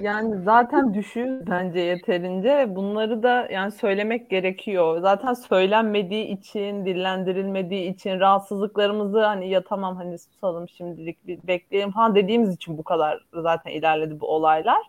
[0.00, 2.76] Yani zaten düşüyor bence yeterince.
[2.76, 5.00] Bunları da yani söylemek gerekiyor.
[5.00, 12.14] Zaten söylenmediği için, dillendirilmediği için rahatsızlıklarımızı hani ya tamam hani susalım şimdilik bir bekleyelim ha
[12.14, 14.82] dediğimiz için bu kadar zaten ilerledi bu olaylar.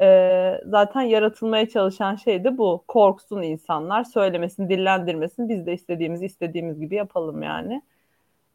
[0.00, 2.84] Ee, zaten yaratılmaya çalışan şey de bu.
[2.88, 5.48] Korksun insanlar, söylemesin, dillendirmesin.
[5.48, 7.82] Biz de istediğimizi istediğimiz gibi yapalım yani.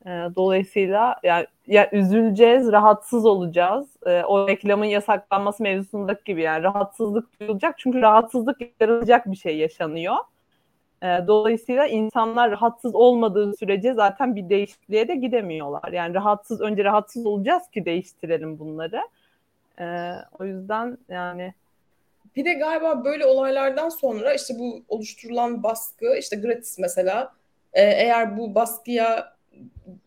[0.05, 3.87] Ee, dolayısıyla yani ya üzüleceğiz, rahatsız olacağız.
[4.05, 10.15] Ee, o reklamın yasaklanması mevzusundaki gibi yani rahatsızlık duyulacak çünkü rahatsızlık yaratacak bir şey yaşanıyor.
[11.03, 15.91] Ee, dolayısıyla insanlar rahatsız olmadığı sürece zaten bir değişikliğe de gidemiyorlar.
[15.91, 19.01] Yani rahatsız önce rahatsız olacağız ki değiştirelim bunları.
[20.39, 21.53] O yüzden yani
[22.35, 27.33] Bir de galiba böyle olaylardan sonra işte bu oluşturulan baskı işte gratis mesela
[27.73, 29.36] e, eğer bu baskıya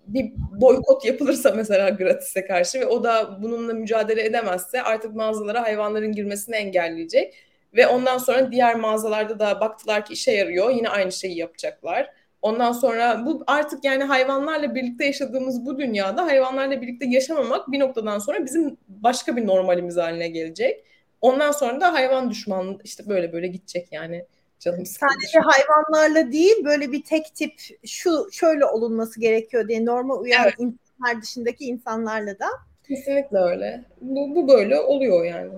[0.07, 6.12] bir boykot yapılırsa mesela gratis'e karşı ve o da bununla mücadele edemezse artık mağazalara hayvanların
[6.12, 7.34] girmesini engelleyecek
[7.74, 12.11] ve ondan sonra diğer mağazalarda da baktılar ki işe yarıyor yine aynı şeyi yapacaklar.
[12.42, 18.18] Ondan sonra bu artık yani hayvanlarla birlikte yaşadığımız bu dünyada hayvanlarla birlikte yaşamamak bir noktadan
[18.18, 20.84] sonra bizim başka bir normalimiz haline gelecek.
[21.20, 24.24] Ondan sonra da hayvan düşmanlığı işte böyle böyle gidecek yani
[24.61, 24.86] canım.
[24.86, 27.54] Sadece hayvanlarla değil böyle bir tek tip
[27.86, 30.54] şu şöyle olunması gerekiyor diye norma uyan Evet.
[30.58, 32.46] insanlar dışındaki insanlarla da.
[32.88, 33.84] Kesinlikle öyle.
[34.00, 35.50] Bu, bu böyle oluyor yani.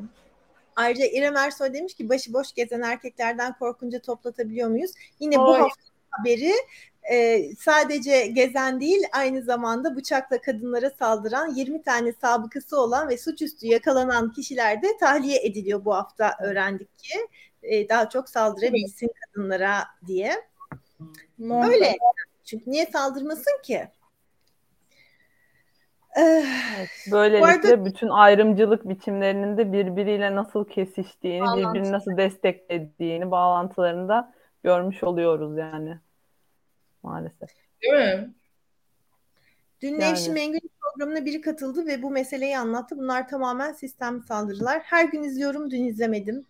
[0.76, 4.90] Ayrıca İrem Ersoy demiş ki başıboş gezen erkeklerden korkunca toplatabiliyor muyuz?
[5.20, 5.62] Yine bu Hayır.
[5.62, 6.52] hafta haberi
[7.10, 13.66] e, sadece gezen değil aynı zamanda bıçakla kadınlara saldıran 20 tane sabıkası olan ve suçüstü
[13.66, 17.18] yakalanan kişiler de tahliye ediliyor bu hafta öğrendik ki
[17.62, 20.32] e, daha çok saldırabilsin kadınlara diye.
[21.38, 21.68] Normal.
[21.68, 21.96] Öyle.
[22.44, 23.88] Çünkü niye saldırmasın ki?
[26.16, 26.44] Eh,
[27.12, 34.32] böylelikle arada- bütün ayrımcılık biçimlerinin de birbiriyle nasıl kesiştiğini, birbirini nasıl desteklediğini, bağlantılarını da
[34.64, 35.98] görmüş oluyoruz yani.
[37.02, 37.50] Maalesef.
[37.82, 38.34] Değil mi?
[39.80, 40.00] Dün Yani.
[40.00, 42.98] Nevşin Mengü'nün programına biri katıldı ve bu meseleyi anlattı.
[42.98, 44.80] Bunlar tamamen sistemli saldırılar.
[44.84, 46.46] Her gün izliyorum, dün izlemedim.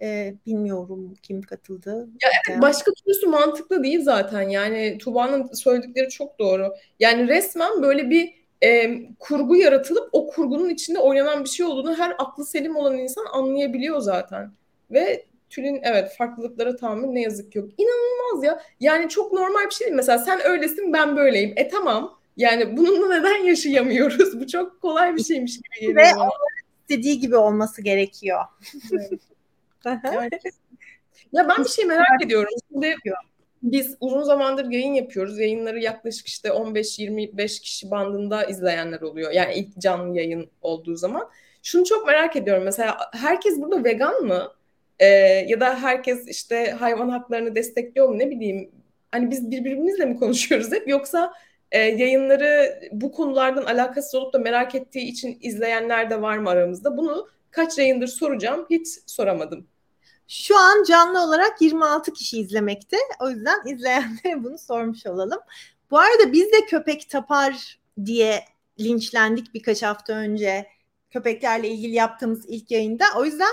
[0.00, 2.08] Ee, bilmiyorum kim katıldı.
[2.22, 4.48] Ya, Başka türlüsü mantıklı değil zaten.
[4.48, 6.74] Yani Tuba'nın söyledikleri çok doğru.
[7.00, 12.14] Yani resmen böyle bir e, kurgu yaratılıp o kurgunun içinde oynanan bir şey olduğunu her
[12.18, 14.52] aklı selim olan insan anlayabiliyor zaten.
[14.90, 17.68] Ve Tülin evet farklılıklara tahammül ne yazık ki yok.
[17.78, 18.62] İnanılmaz ya.
[18.80, 19.96] Yani çok normal bir şey değil.
[19.96, 21.52] Mesela sen öylesin ben böyleyim.
[21.56, 22.18] E tamam.
[22.36, 24.40] Yani bununla neden yaşayamıyoruz?
[24.40, 26.30] Bu çok kolay bir şeymiş gibi geliyor Ve bana.
[26.80, 28.40] istediği gibi olması gerekiyor.
[30.04, 30.30] Yani-
[31.32, 32.50] ya ben bir şey merak ediyorum.
[32.72, 32.94] Şimdi
[33.62, 35.38] biz uzun zamandır yayın yapıyoruz.
[35.38, 39.32] Yayınları yaklaşık işte 15-25 kişi bandında izleyenler oluyor.
[39.32, 41.30] Yani ilk canlı yayın olduğu zaman.
[41.62, 42.64] Şunu çok merak ediyorum.
[42.64, 44.52] Mesela herkes burada vegan mı?
[44.98, 45.06] Ee,
[45.48, 48.18] ya da herkes işte hayvan haklarını destekliyor mu?
[48.18, 48.70] Ne bileyim.
[49.12, 50.88] Hani biz birbirimizle mi konuşuyoruz hep?
[50.88, 51.32] Yoksa
[51.72, 56.96] e, yayınları bu konulardan alakasız olup da merak ettiği için izleyenler de var mı aramızda?
[56.96, 58.66] Bunu kaç yayındır soracağım.
[58.70, 59.66] Hiç soramadım.
[60.28, 62.96] Şu an canlı olarak 26 kişi izlemekte.
[63.20, 65.40] O yüzden izleyenlere bunu sormuş olalım.
[65.90, 68.44] Bu arada biz de köpek tapar diye
[68.80, 70.66] linçlendik birkaç hafta önce
[71.10, 73.04] köpeklerle ilgili yaptığımız ilk yayında.
[73.16, 73.52] O yüzden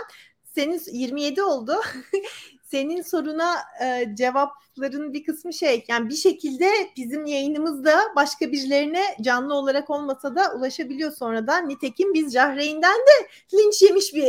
[0.56, 1.74] senin 27 oldu.
[2.74, 9.54] senin soruna e, cevapların bir kısmı şey yani bir şekilde bizim yayınımızda başka birilerine canlı
[9.54, 11.70] olarak olmasa da ulaşabiliyor sonradan.
[11.70, 14.26] Nitekim biz Cahreyn'den de linç yemiş bir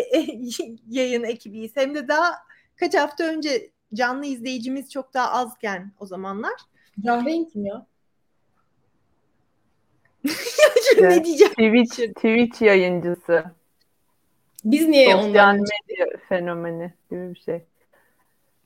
[0.88, 1.72] yayın ekibiyiz.
[1.74, 2.34] Hem de daha
[2.76, 6.54] kaç hafta önce canlı izleyicimiz çok daha azken o zamanlar.
[7.04, 7.86] Cahreyn kim ya?
[11.00, 11.52] ne diyeceğim?
[11.52, 13.44] Twitch, Twitch yayıncısı.
[14.64, 17.62] Biz niye Sosyal ondan medya fenomeni gibi bir şey.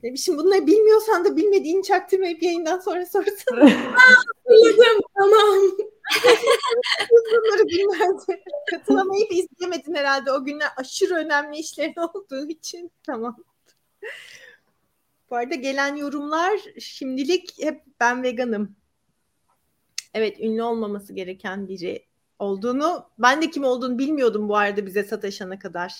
[0.02, 3.70] Ne biçim bunları bilmiyorsan da bilmediğini çaktırmayıp yayından sonra sorsana.
[4.48, 5.00] hatırladım?
[5.18, 5.58] Tamam.
[7.10, 10.32] Bunları günlerce katılamayıp izlemedin herhalde.
[10.32, 12.90] O günler aşırı önemli işlerin olduğu için.
[13.06, 13.44] Tamam.
[15.30, 18.76] Bu arada gelen yorumlar şimdilik hep ben veganım.
[20.14, 22.07] Evet ünlü olmaması gereken biri
[22.38, 25.94] olduğunu ben de kim olduğunu bilmiyordum bu arada bize sataşana kadar.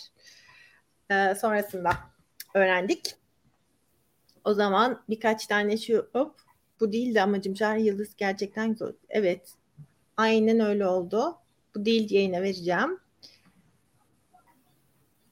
[1.11, 1.91] Ee, sonrasında
[2.55, 3.15] öğrendik.
[4.45, 6.35] O zaman birkaç tane şu hop
[6.81, 7.55] bu değildi amacım.
[7.55, 8.93] Cahil Yıldız gerçekten güzel.
[9.09, 9.55] Evet.
[10.17, 11.37] Aynen öyle oldu.
[11.75, 13.01] Bu değil yayına vereceğim.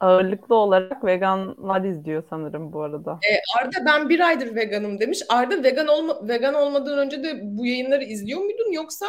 [0.00, 3.12] Ağırlıklı olarak veganlar izliyor sanırım bu arada.
[3.12, 5.22] E, Arda ben bir aydır veganım demiş.
[5.28, 9.06] Arda vegan olma vegan olmadan önce de bu yayınları izliyor muydun yoksa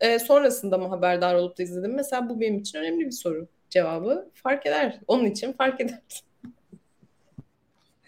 [0.00, 1.94] e, sonrasında mı haberdar olup da izledim?
[1.94, 3.48] Mesela bu benim için önemli bir soru.
[3.70, 5.00] Cevabı fark eder.
[5.06, 6.00] Onun için fark eder.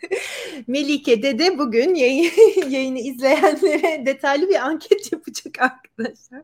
[0.66, 2.30] Melike de bugün yayın,
[2.68, 6.43] yayını izleyenlere detaylı bir anket yapacak arkadaşlar.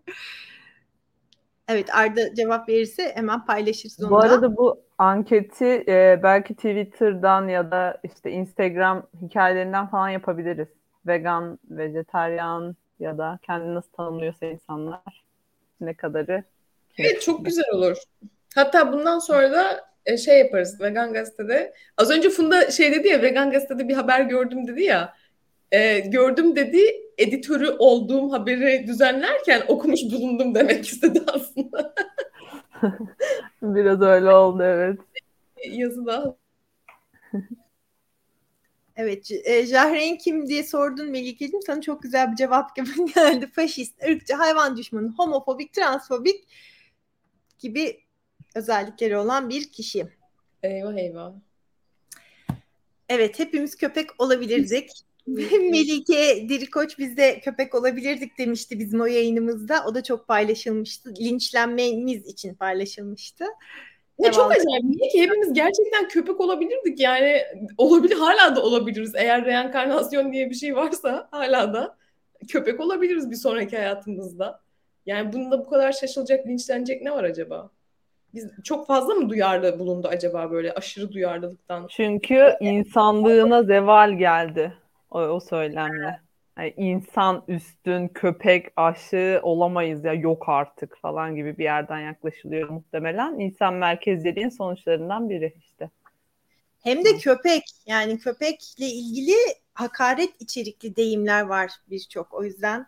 [1.68, 4.20] Evet Arda cevap verirse hemen paylaşırız onu Bu da.
[4.20, 10.68] arada bu anketi e, belki Twitter'dan ya da işte Instagram hikayelerinden falan yapabiliriz.
[11.06, 15.27] Vegan, vejetaryen ya da kendini nasıl tanımlıyorsa insanlar
[15.80, 16.44] ne kadarı.
[16.98, 17.96] Evet çok güzel olur.
[18.54, 21.74] Hatta bundan sonra da e, şey yaparız Vegan Gazete'de.
[21.96, 25.14] Az önce Funda şey dedi ya Vegan Gazete'de bir haber gördüm dedi ya.
[25.72, 26.80] E, gördüm dedi
[27.18, 31.94] editörü olduğum haberi düzenlerken okumuş bulundum demek istedi aslında.
[33.62, 34.98] Biraz öyle oldu evet.
[35.66, 36.36] Yazıda.
[38.98, 41.62] Evet, e, Jahreyn kim diye sordun Melike'cim.
[41.66, 43.50] Sana çok güzel bir cevap gibi geldi.
[43.54, 46.44] Faşist, ırkçı, hayvan düşmanı, homofobik, transfobik
[47.58, 48.00] gibi
[48.54, 50.08] özellikleri olan bir kişi.
[50.62, 51.32] Eyvah eyvah.
[53.08, 54.90] Evet, hepimiz köpek olabilirdik.
[55.26, 59.84] Melike Dirikoç biz de köpek olabilirdik demişti bizim o yayınımızda.
[59.86, 61.14] O da çok paylaşılmıştı.
[61.20, 63.44] Linçlenmemiz için paylaşılmıştı.
[64.18, 64.84] Ne çok acayip.
[64.84, 67.42] Niye ki hepimiz gerçekten köpek olabilirdik yani
[67.78, 69.14] olabilir hala da olabiliriz.
[69.14, 71.96] Eğer reenkarnasyon diye bir şey varsa hala da
[72.48, 74.60] köpek olabiliriz bir sonraki hayatımızda.
[75.06, 77.70] Yani bunda bu kadar şaşılacak, linçlenecek ne var acaba?
[78.34, 81.86] Biz çok fazla mı duyarlı bulundu acaba böyle aşırı duyarlılıktan?
[81.90, 84.72] Çünkü insanlığına zeval geldi
[85.10, 86.20] o, o söylemle.
[86.58, 93.38] Yani insan üstün, köpek aşığı olamayız ya yok artık falan gibi bir yerden yaklaşılıyor muhtemelen.
[93.38, 95.90] İnsan merkezciliğin sonuçlarından biri işte.
[96.82, 99.34] Hem de köpek yani köpekle ilgili
[99.74, 102.34] hakaret içerikli deyimler var birçok.
[102.34, 102.86] O yüzden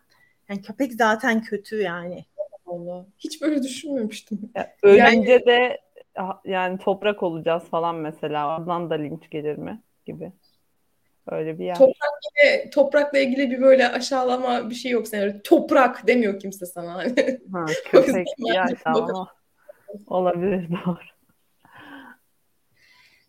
[0.48, 2.24] yani köpek zaten kötü yani.
[2.66, 3.06] Allah.
[3.18, 4.50] Hiç böyle düşünmemiştim.
[4.54, 5.80] Ya, ölünce de
[6.16, 8.58] ah, yani toprak olacağız falan mesela.
[8.58, 10.32] Oradan da linç gelir mi gibi.
[11.30, 11.74] Öyle bir yer.
[11.74, 15.08] Toprak yine toprakla ilgili bir böyle aşağılama bir şey yok.
[15.08, 16.94] Sen öyle toprak demiyor kimse sana.
[16.94, 17.40] Hani.
[17.52, 19.28] Ha, köpek ya tamam.
[20.06, 20.98] Olabilir doğru.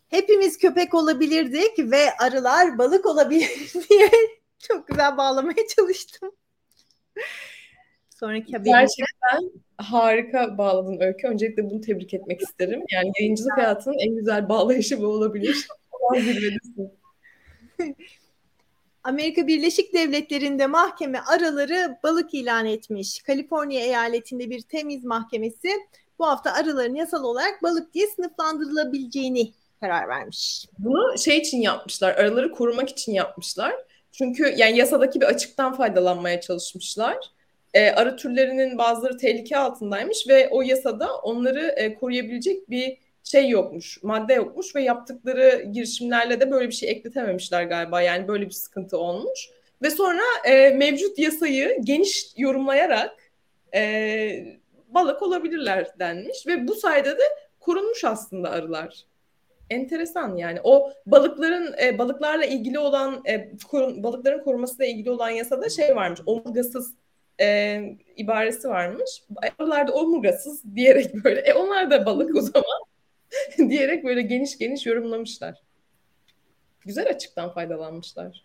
[0.08, 4.08] Hepimiz köpek olabilirdik ve arılar balık olabilir diye
[4.58, 6.30] çok güzel bağlamaya çalıştım.
[8.10, 11.28] Sonraki haberimizde Gerçekten harika bağladın Öykü.
[11.28, 12.82] Öncelikle bunu tebrik etmek isterim.
[12.92, 15.68] Yani yayıncılık hayatının en güzel bağlayışı bu olabilir.
[19.04, 23.22] Amerika Birleşik Devletleri'nde mahkeme arıları balık ilan etmiş.
[23.22, 25.68] Kaliforniya eyaletinde bir temiz mahkemesi
[26.18, 30.66] bu hafta arıların yasal olarak balık diye sınıflandırılabileceğini karar vermiş.
[30.78, 32.14] Bunu şey için yapmışlar.
[32.14, 33.74] Arıları korumak için yapmışlar.
[34.12, 37.16] Çünkü yani yasadaki bir açıktan faydalanmaya çalışmışlar.
[37.74, 44.02] Ee, arı türlerinin bazıları tehlike altındaymış ve o yasada onları e, koruyabilecek bir şey yokmuş,
[44.02, 48.02] madde yokmuş ve yaptıkları girişimlerle de böyle bir şey ekletememişler galiba.
[48.02, 49.50] Yani böyle bir sıkıntı olmuş.
[49.82, 53.16] Ve sonra e, mevcut yasayı geniş yorumlayarak
[53.74, 54.58] e,
[54.88, 57.22] balık olabilirler denmiş ve bu sayede de
[57.60, 59.04] korunmuş aslında arılar.
[59.70, 60.60] Enteresan yani.
[60.64, 66.20] O balıkların e, balıklarla ilgili olan e, korun, balıkların korunmasıyla ilgili olan yasada şey varmış.
[66.26, 66.94] Omurgasız
[67.40, 67.80] e,
[68.16, 69.22] ibaresi varmış.
[69.58, 72.84] Arılar da omurgasız diyerek böyle e, onlar da balık o zaman
[73.58, 75.62] diyerek böyle geniş geniş yorumlamışlar.
[76.80, 78.44] Güzel açıktan faydalanmışlar.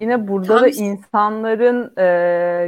[0.00, 2.04] Yine burada Tam da işte- insanların e,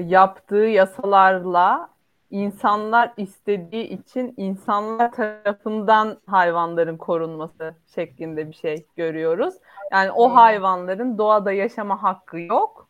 [0.08, 1.90] yaptığı yasalarla
[2.30, 9.54] insanlar istediği için insanlar tarafından hayvanların korunması şeklinde bir şey görüyoruz.
[9.92, 12.89] Yani o hayvanların doğada yaşama hakkı yok.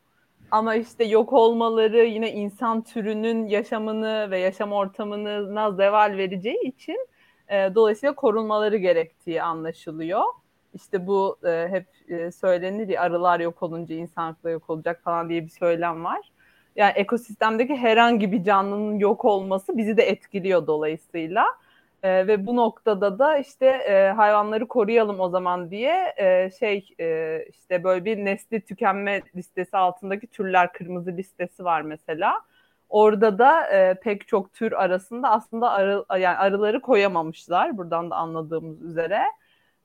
[0.51, 7.07] Ama işte yok olmaları yine insan türünün yaşamını ve yaşam ortamına zeval vereceği için
[7.49, 10.23] e, dolayısıyla korunmaları gerektiği anlaşılıyor.
[10.75, 15.29] İşte bu e, hep e, söylenir ya arılar yok olunca insanlık da yok olacak falan
[15.29, 16.33] diye bir söylem var.
[16.77, 21.47] Yani ekosistemdeki herhangi bir canlının yok olması bizi de etkiliyor dolayısıyla.
[22.03, 27.39] E, ve bu noktada da işte e, hayvanları koruyalım o zaman diye e, şey e,
[27.51, 32.35] işte böyle bir nesli tükenme listesi altındaki türler kırmızı listesi var mesela.
[32.89, 38.83] Orada da e, pek çok tür arasında aslında arı, yani arıları koyamamışlar buradan da anladığımız
[38.83, 39.23] üzere.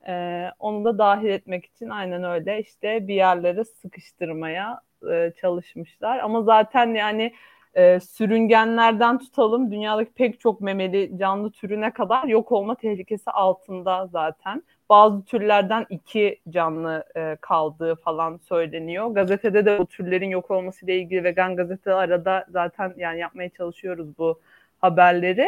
[0.08, 6.18] Ee, onu da dahil etmek için aynen öyle işte bir yerlere sıkıştırmaya e, çalışmışlar.
[6.18, 7.32] Ama zaten yani
[7.76, 14.62] e, sürüngenlerden tutalım dünyadaki pek çok memeli canlı türüne kadar yok olma tehlikesi altında zaten.
[14.88, 19.06] bazı türlerden iki canlı e, kaldığı falan söyleniyor.
[19.06, 24.18] Gazetede de bu türlerin yok olması ile ilgili vegan gazete arada zaten yani yapmaya çalışıyoruz
[24.18, 24.40] bu
[24.78, 25.46] haberleri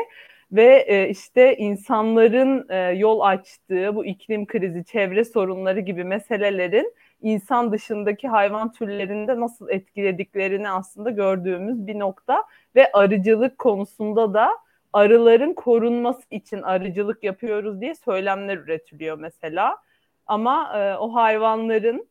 [0.52, 7.72] ve e, işte insanların e, yol açtığı bu iklim krizi, çevre sorunları gibi meselelerin insan
[7.72, 12.44] dışındaki hayvan türlerinde nasıl etkilediklerini aslında gördüğümüz bir nokta
[12.74, 14.50] ve arıcılık konusunda da
[14.92, 19.76] arıların korunması için arıcılık yapıyoruz diye söylemler üretiliyor mesela.
[20.26, 22.08] Ama e, o hayvanların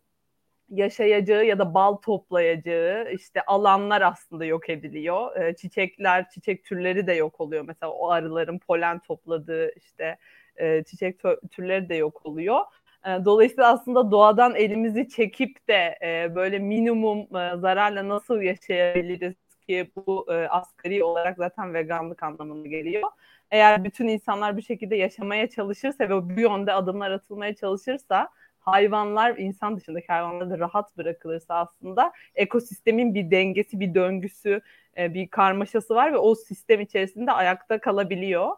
[0.70, 5.36] yaşayacağı ya da bal toplayacağı işte alanlar aslında yok ediliyor.
[5.36, 7.66] E, çiçekler, çiçek türleri de yok oluyor.
[7.68, 10.18] Mesela o arıların polen topladığı işte
[10.56, 11.20] e, çiçek
[11.52, 12.62] türleri de yok oluyor.
[13.06, 15.98] Dolayısıyla aslında doğadan elimizi çekip de
[16.36, 19.36] böyle minimum zararla nasıl yaşayabiliriz
[19.68, 23.10] ki bu e, asgari olarak zaten veganlık anlamına geliyor.
[23.52, 28.30] Eğer bütün insanlar bir şekilde yaşamaya çalışırsa ve bu yönde adımlar atılmaya çalışırsa
[28.60, 34.62] hayvanlar insan dışındaki hayvanlar da rahat bırakılırsa aslında ekosistemin bir dengesi, bir döngüsü,
[34.98, 38.50] bir karmaşası var ve o sistem içerisinde ayakta kalabiliyor.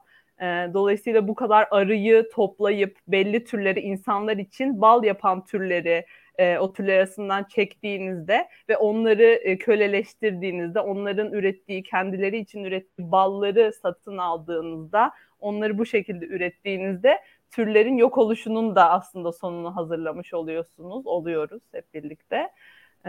[0.41, 6.05] E, dolayısıyla bu kadar arıyı toplayıp belli türleri insanlar için bal yapan türleri
[6.37, 13.73] e, o türler arasından çektiğinizde ve onları e, köleleştirdiğinizde, onların ürettiği, kendileri için ürettiği balları
[13.81, 17.19] satın aldığınızda, onları bu şekilde ürettiğinizde
[17.51, 22.49] türlerin yok oluşunun da aslında sonunu hazırlamış oluyorsunuz, oluyoruz hep birlikte.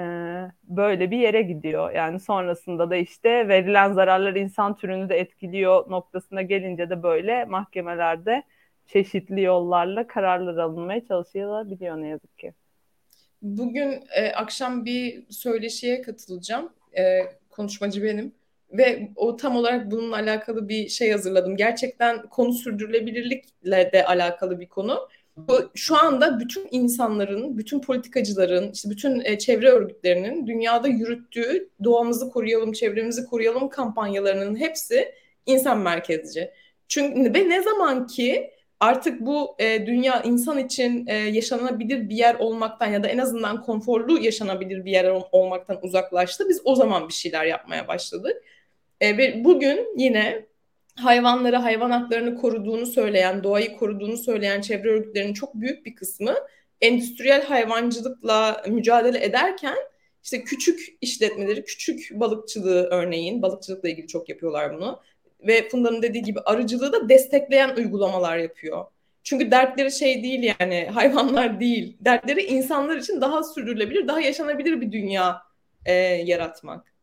[0.01, 1.92] Ee, böyle bir yere gidiyor.
[1.92, 8.42] Yani sonrasında da işte verilen zararlar insan türünü de etkiliyor noktasına gelince de böyle mahkemelerde
[8.86, 12.55] çeşitli yollarla kararlar alınmaya çalışılabiliyor ne yazık ki.
[13.42, 16.72] Bugün e, akşam bir söyleşiye katılacağım.
[16.98, 17.20] E,
[17.51, 18.32] konuşmacı benim.
[18.72, 21.57] Ve o tam olarak bununla alakalı bir şey hazırladım.
[21.57, 25.09] Gerçekten konu sürdürülebilirlikle de alakalı bir konu.
[25.49, 32.30] Bu, şu anda bütün insanların, bütün politikacıların, işte bütün e, çevre örgütlerinin dünyada yürüttüğü doğamızı
[32.30, 35.14] koruyalım, çevremizi koruyalım kampanyalarının hepsi
[35.47, 36.51] insan merkezci.
[36.88, 42.34] Çünkü ve ne zaman ki artık bu e, dünya insan için e, yaşanabilir bir yer
[42.34, 46.49] olmaktan ya da en azından konforlu yaşanabilir bir yer olmaktan uzaklaştı.
[46.49, 48.43] Biz o zaman bir şeyler yapmaya başladık.
[49.01, 50.49] E, ve bugün yine
[51.05, 56.34] hayvanları, hayvan haklarını koruduğunu söyleyen, doğayı koruduğunu söyleyen çevre örgütlerinin çok büyük bir kısmı
[56.80, 59.76] endüstriyel hayvancılıkla mücadele ederken
[60.22, 65.01] işte küçük işletmeleri, küçük balıkçılığı örneğin, balıkçılıkla ilgili çok yapıyorlar bunu
[65.46, 68.84] ve Funda'nın dediği gibi arıcılığı da destekleyen uygulamalar yapıyor.
[69.22, 71.96] Çünkü dertleri şey değil yani hayvanlar değil.
[72.01, 75.42] Dertleri insanlar için daha sürdürülebilir, daha yaşanabilir bir dünya
[75.86, 76.94] e, yaratmak.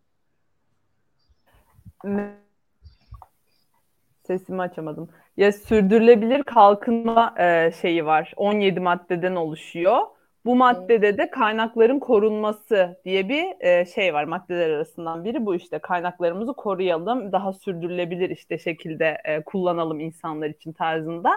[4.27, 5.09] Sesimi açamadım.
[5.37, 8.33] Ya sürdürülebilir kalkınma e, şeyi var.
[8.37, 9.97] 17 maddeden oluşuyor.
[10.45, 14.23] Bu maddede de kaynakların korunması diye bir e, şey var.
[14.23, 20.73] Maddeler arasından biri bu işte kaynaklarımızı koruyalım, daha sürdürülebilir işte şekilde e, kullanalım insanlar için
[20.73, 21.31] tarzında.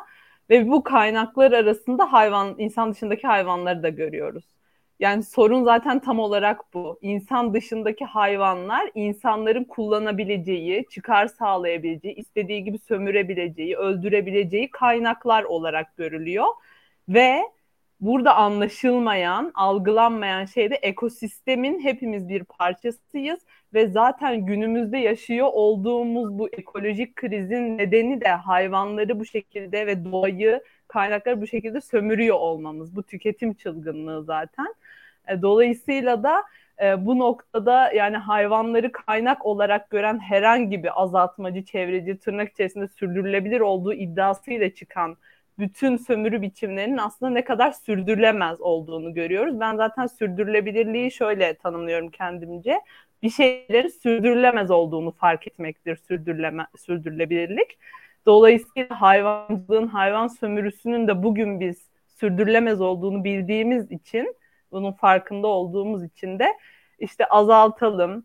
[0.50, 4.44] Ve bu kaynaklar arasında hayvan, insan dışındaki hayvanları da görüyoruz.
[5.00, 6.98] Yani sorun zaten tam olarak bu.
[7.02, 16.46] İnsan dışındaki hayvanlar insanların kullanabileceği, çıkar sağlayabileceği, istediği gibi sömürebileceği, öldürebileceği kaynaklar olarak görülüyor.
[17.08, 17.42] Ve
[18.00, 23.40] burada anlaşılmayan, algılanmayan şey de ekosistemin hepimiz bir parçasıyız
[23.74, 30.62] ve zaten günümüzde yaşıyor olduğumuz bu ekolojik krizin nedeni de hayvanları bu şekilde ve doğayı,
[30.88, 32.96] kaynakları bu şekilde sömürüyor olmamız.
[32.96, 34.74] Bu tüketim çılgınlığı zaten.
[35.28, 36.42] E, dolayısıyla da
[36.82, 43.60] e, bu noktada yani hayvanları kaynak olarak gören herhangi bir azaltmacı, çevreci, tırnak içerisinde sürdürülebilir
[43.60, 45.16] olduğu iddiasıyla çıkan
[45.58, 49.60] bütün sömürü biçimlerinin aslında ne kadar sürdürülemez olduğunu görüyoruz.
[49.60, 52.80] Ben zaten sürdürülebilirliği şöyle tanımlıyorum kendimce.
[53.22, 57.78] Bir şeyleri sürdürülemez olduğunu fark etmektir sürdürüleme, sürdürülebilirlik.
[58.26, 61.90] Dolayısıyla hayvancılığın, hayvan sömürüsünün de bugün biz
[62.20, 64.34] sürdürülemez olduğunu bildiğimiz için,
[64.72, 66.58] bunun farkında olduğumuz için de
[66.98, 68.24] işte azaltalım,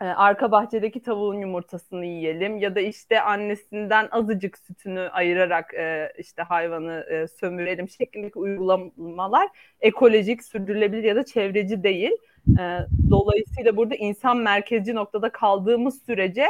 [0.00, 6.42] e, arka bahçedeki tavuğun yumurtasını yiyelim ya da işte annesinden azıcık sütünü ayırarak e, işte
[6.42, 9.48] hayvanı e, sömürelim şeklindeki uygulamalar
[9.80, 12.12] ekolojik, sürdürülebilir ya da çevreci değil.
[12.60, 12.78] E,
[13.10, 16.46] dolayısıyla burada insan merkezci noktada kaldığımız sürece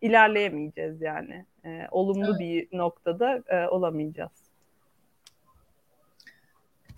[0.00, 1.46] ilerleyemeyeceğiz yani.
[1.64, 2.40] E, olumlu evet.
[2.40, 4.32] bir noktada e, olamayacağız.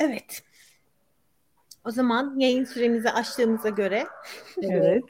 [0.01, 0.43] Evet.
[1.85, 4.05] O zaman yayın süremizi açtığımıza göre
[4.63, 5.05] Evet.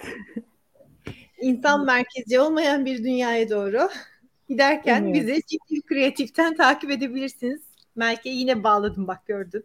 [1.41, 3.89] insan merkezci olmayan bir dünyaya doğru
[4.49, 5.15] giderken evet.
[5.15, 7.63] bizi Ciddi Kreatif'ten takip edebilirsiniz.
[7.97, 9.65] Melke yine bağladım bak gördün.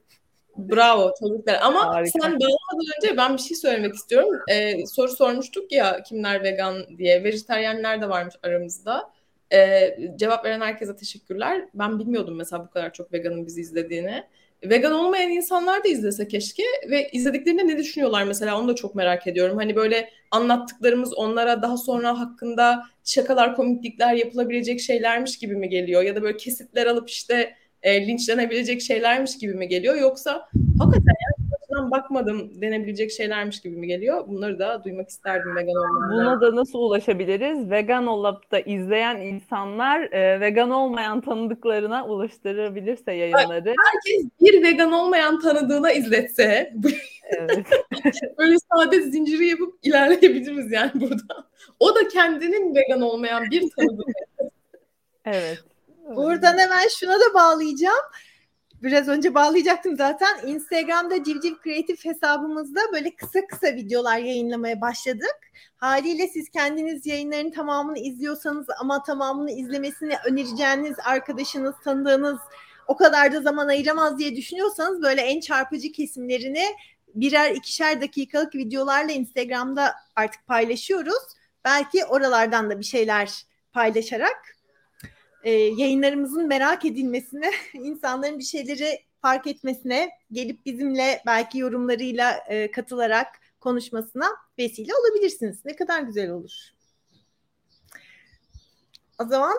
[0.57, 1.60] Bravo çocuklar.
[1.61, 2.19] Ama Harika.
[2.22, 4.40] sen bağlamadan önce ben bir şey söylemek istiyorum.
[4.49, 7.23] Ee, soru sormuştuk ya kimler vegan diye.
[7.23, 9.11] Vejetaryenler de varmış aramızda.
[9.53, 11.65] Ee, cevap veren herkese teşekkürler.
[11.73, 14.23] Ben bilmiyordum mesela bu kadar çok veganın bizi izlediğini.
[14.64, 19.27] Vegan olmayan insanlar da izlese keşke ve izlediklerinde ne düşünüyorlar mesela onu da çok merak
[19.27, 19.57] ediyorum.
[19.57, 26.02] Hani böyle anlattıklarımız onlara daha sonra hakkında şakalar, komiklikler yapılabilecek şeylermiş gibi mi geliyor?
[26.02, 29.95] Ya da böyle kesitler alıp işte e, linçlenebilecek şeylermiş gibi mi geliyor?
[29.95, 30.49] Yoksa
[30.80, 31.39] hakikaten ya
[31.91, 34.28] bakmadım denebilecek şeylermiş gibi mi geliyor?
[34.28, 36.26] Bunları da duymak isterdim vegan olmayanlar.
[36.26, 37.72] Buna da nasıl ulaşabiliriz?
[37.72, 43.76] Vegan olup da izleyen insanlar e, vegan olmayan tanıdıklarına ulaştırabilirse yayınları.
[43.94, 46.74] Herkes bir vegan olmayan tanıdığına izletse
[47.30, 47.66] Evet.
[48.38, 51.48] böyle saadet zinciri yapıp ilerleyebiliriz yani burada.
[51.80, 54.03] O da kendinin vegan olmayan bir tanıdığı.
[55.26, 55.60] evet.
[56.16, 58.06] Buradan hemen şuna da bağlayacağım.
[58.84, 60.47] Biraz önce bağlayacaktım zaten.
[60.47, 65.38] Instagram'da Civciv Kreatif hesabımızda böyle kısa kısa videolar yayınlamaya başladık.
[65.77, 72.39] Haliyle siz kendiniz yayınların tamamını izliyorsanız ama tamamını izlemesini önereceğiniz arkadaşınız, tanıdığınız
[72.88, 76.65] o kadar da zaman ayıramaz diye düşünüyorsanız böyle en çarpıcı kesimlerini
[77.15, 81.23] birer ikişer dakikalık videolarla Instagram'da artık paylaşıyoruz.
[81.65, 83.43] Belki oralardan da bir şeyler
[83.73, 84.59] paylaşarak
[85.44, 93.28] e, yayınlarımızın merak edilmesine, insanların bir şeyleri fark etmesine, gelip bizimle belki yorumlarıyla e, katılarak
[93.60, 95.66] konuşmasına vesile olabilirsiniz.
[95.66, 96.52] Ne kadar güzel olur.
[99.22, 99.56] O zaman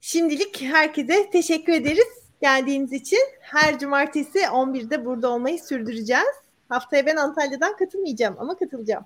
[0.00, 3.20] şimdilik herkese teşekkür ederiz geldiğiniz için.
[3.40, 6.34] Her cumartesi 11'de burada olmayı sürdüreceğiz.
[6.68, 9.04] Haftaya ben Antalya'dan katılmayacağım ama katılacağım.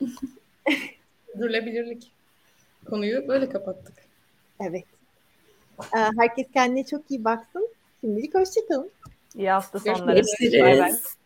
[1.32, 2.12] Sürdürülebilirlik.
[2.90, 4.09] Konuyu böyle kapattık.
[4.60, 4.84] Evet.
[5.96, 7.68] Ee, Herkes kendine çok iyi baksın.
[8.00, 8.90] Şimdilik hoşçakalın.
[9.34, 10.20] İyi hafta sonları.
[10.20, 10.62] üzere.
[10.62, 10.90] Bay bay.
[10.90, 11.19] Görüşürüz.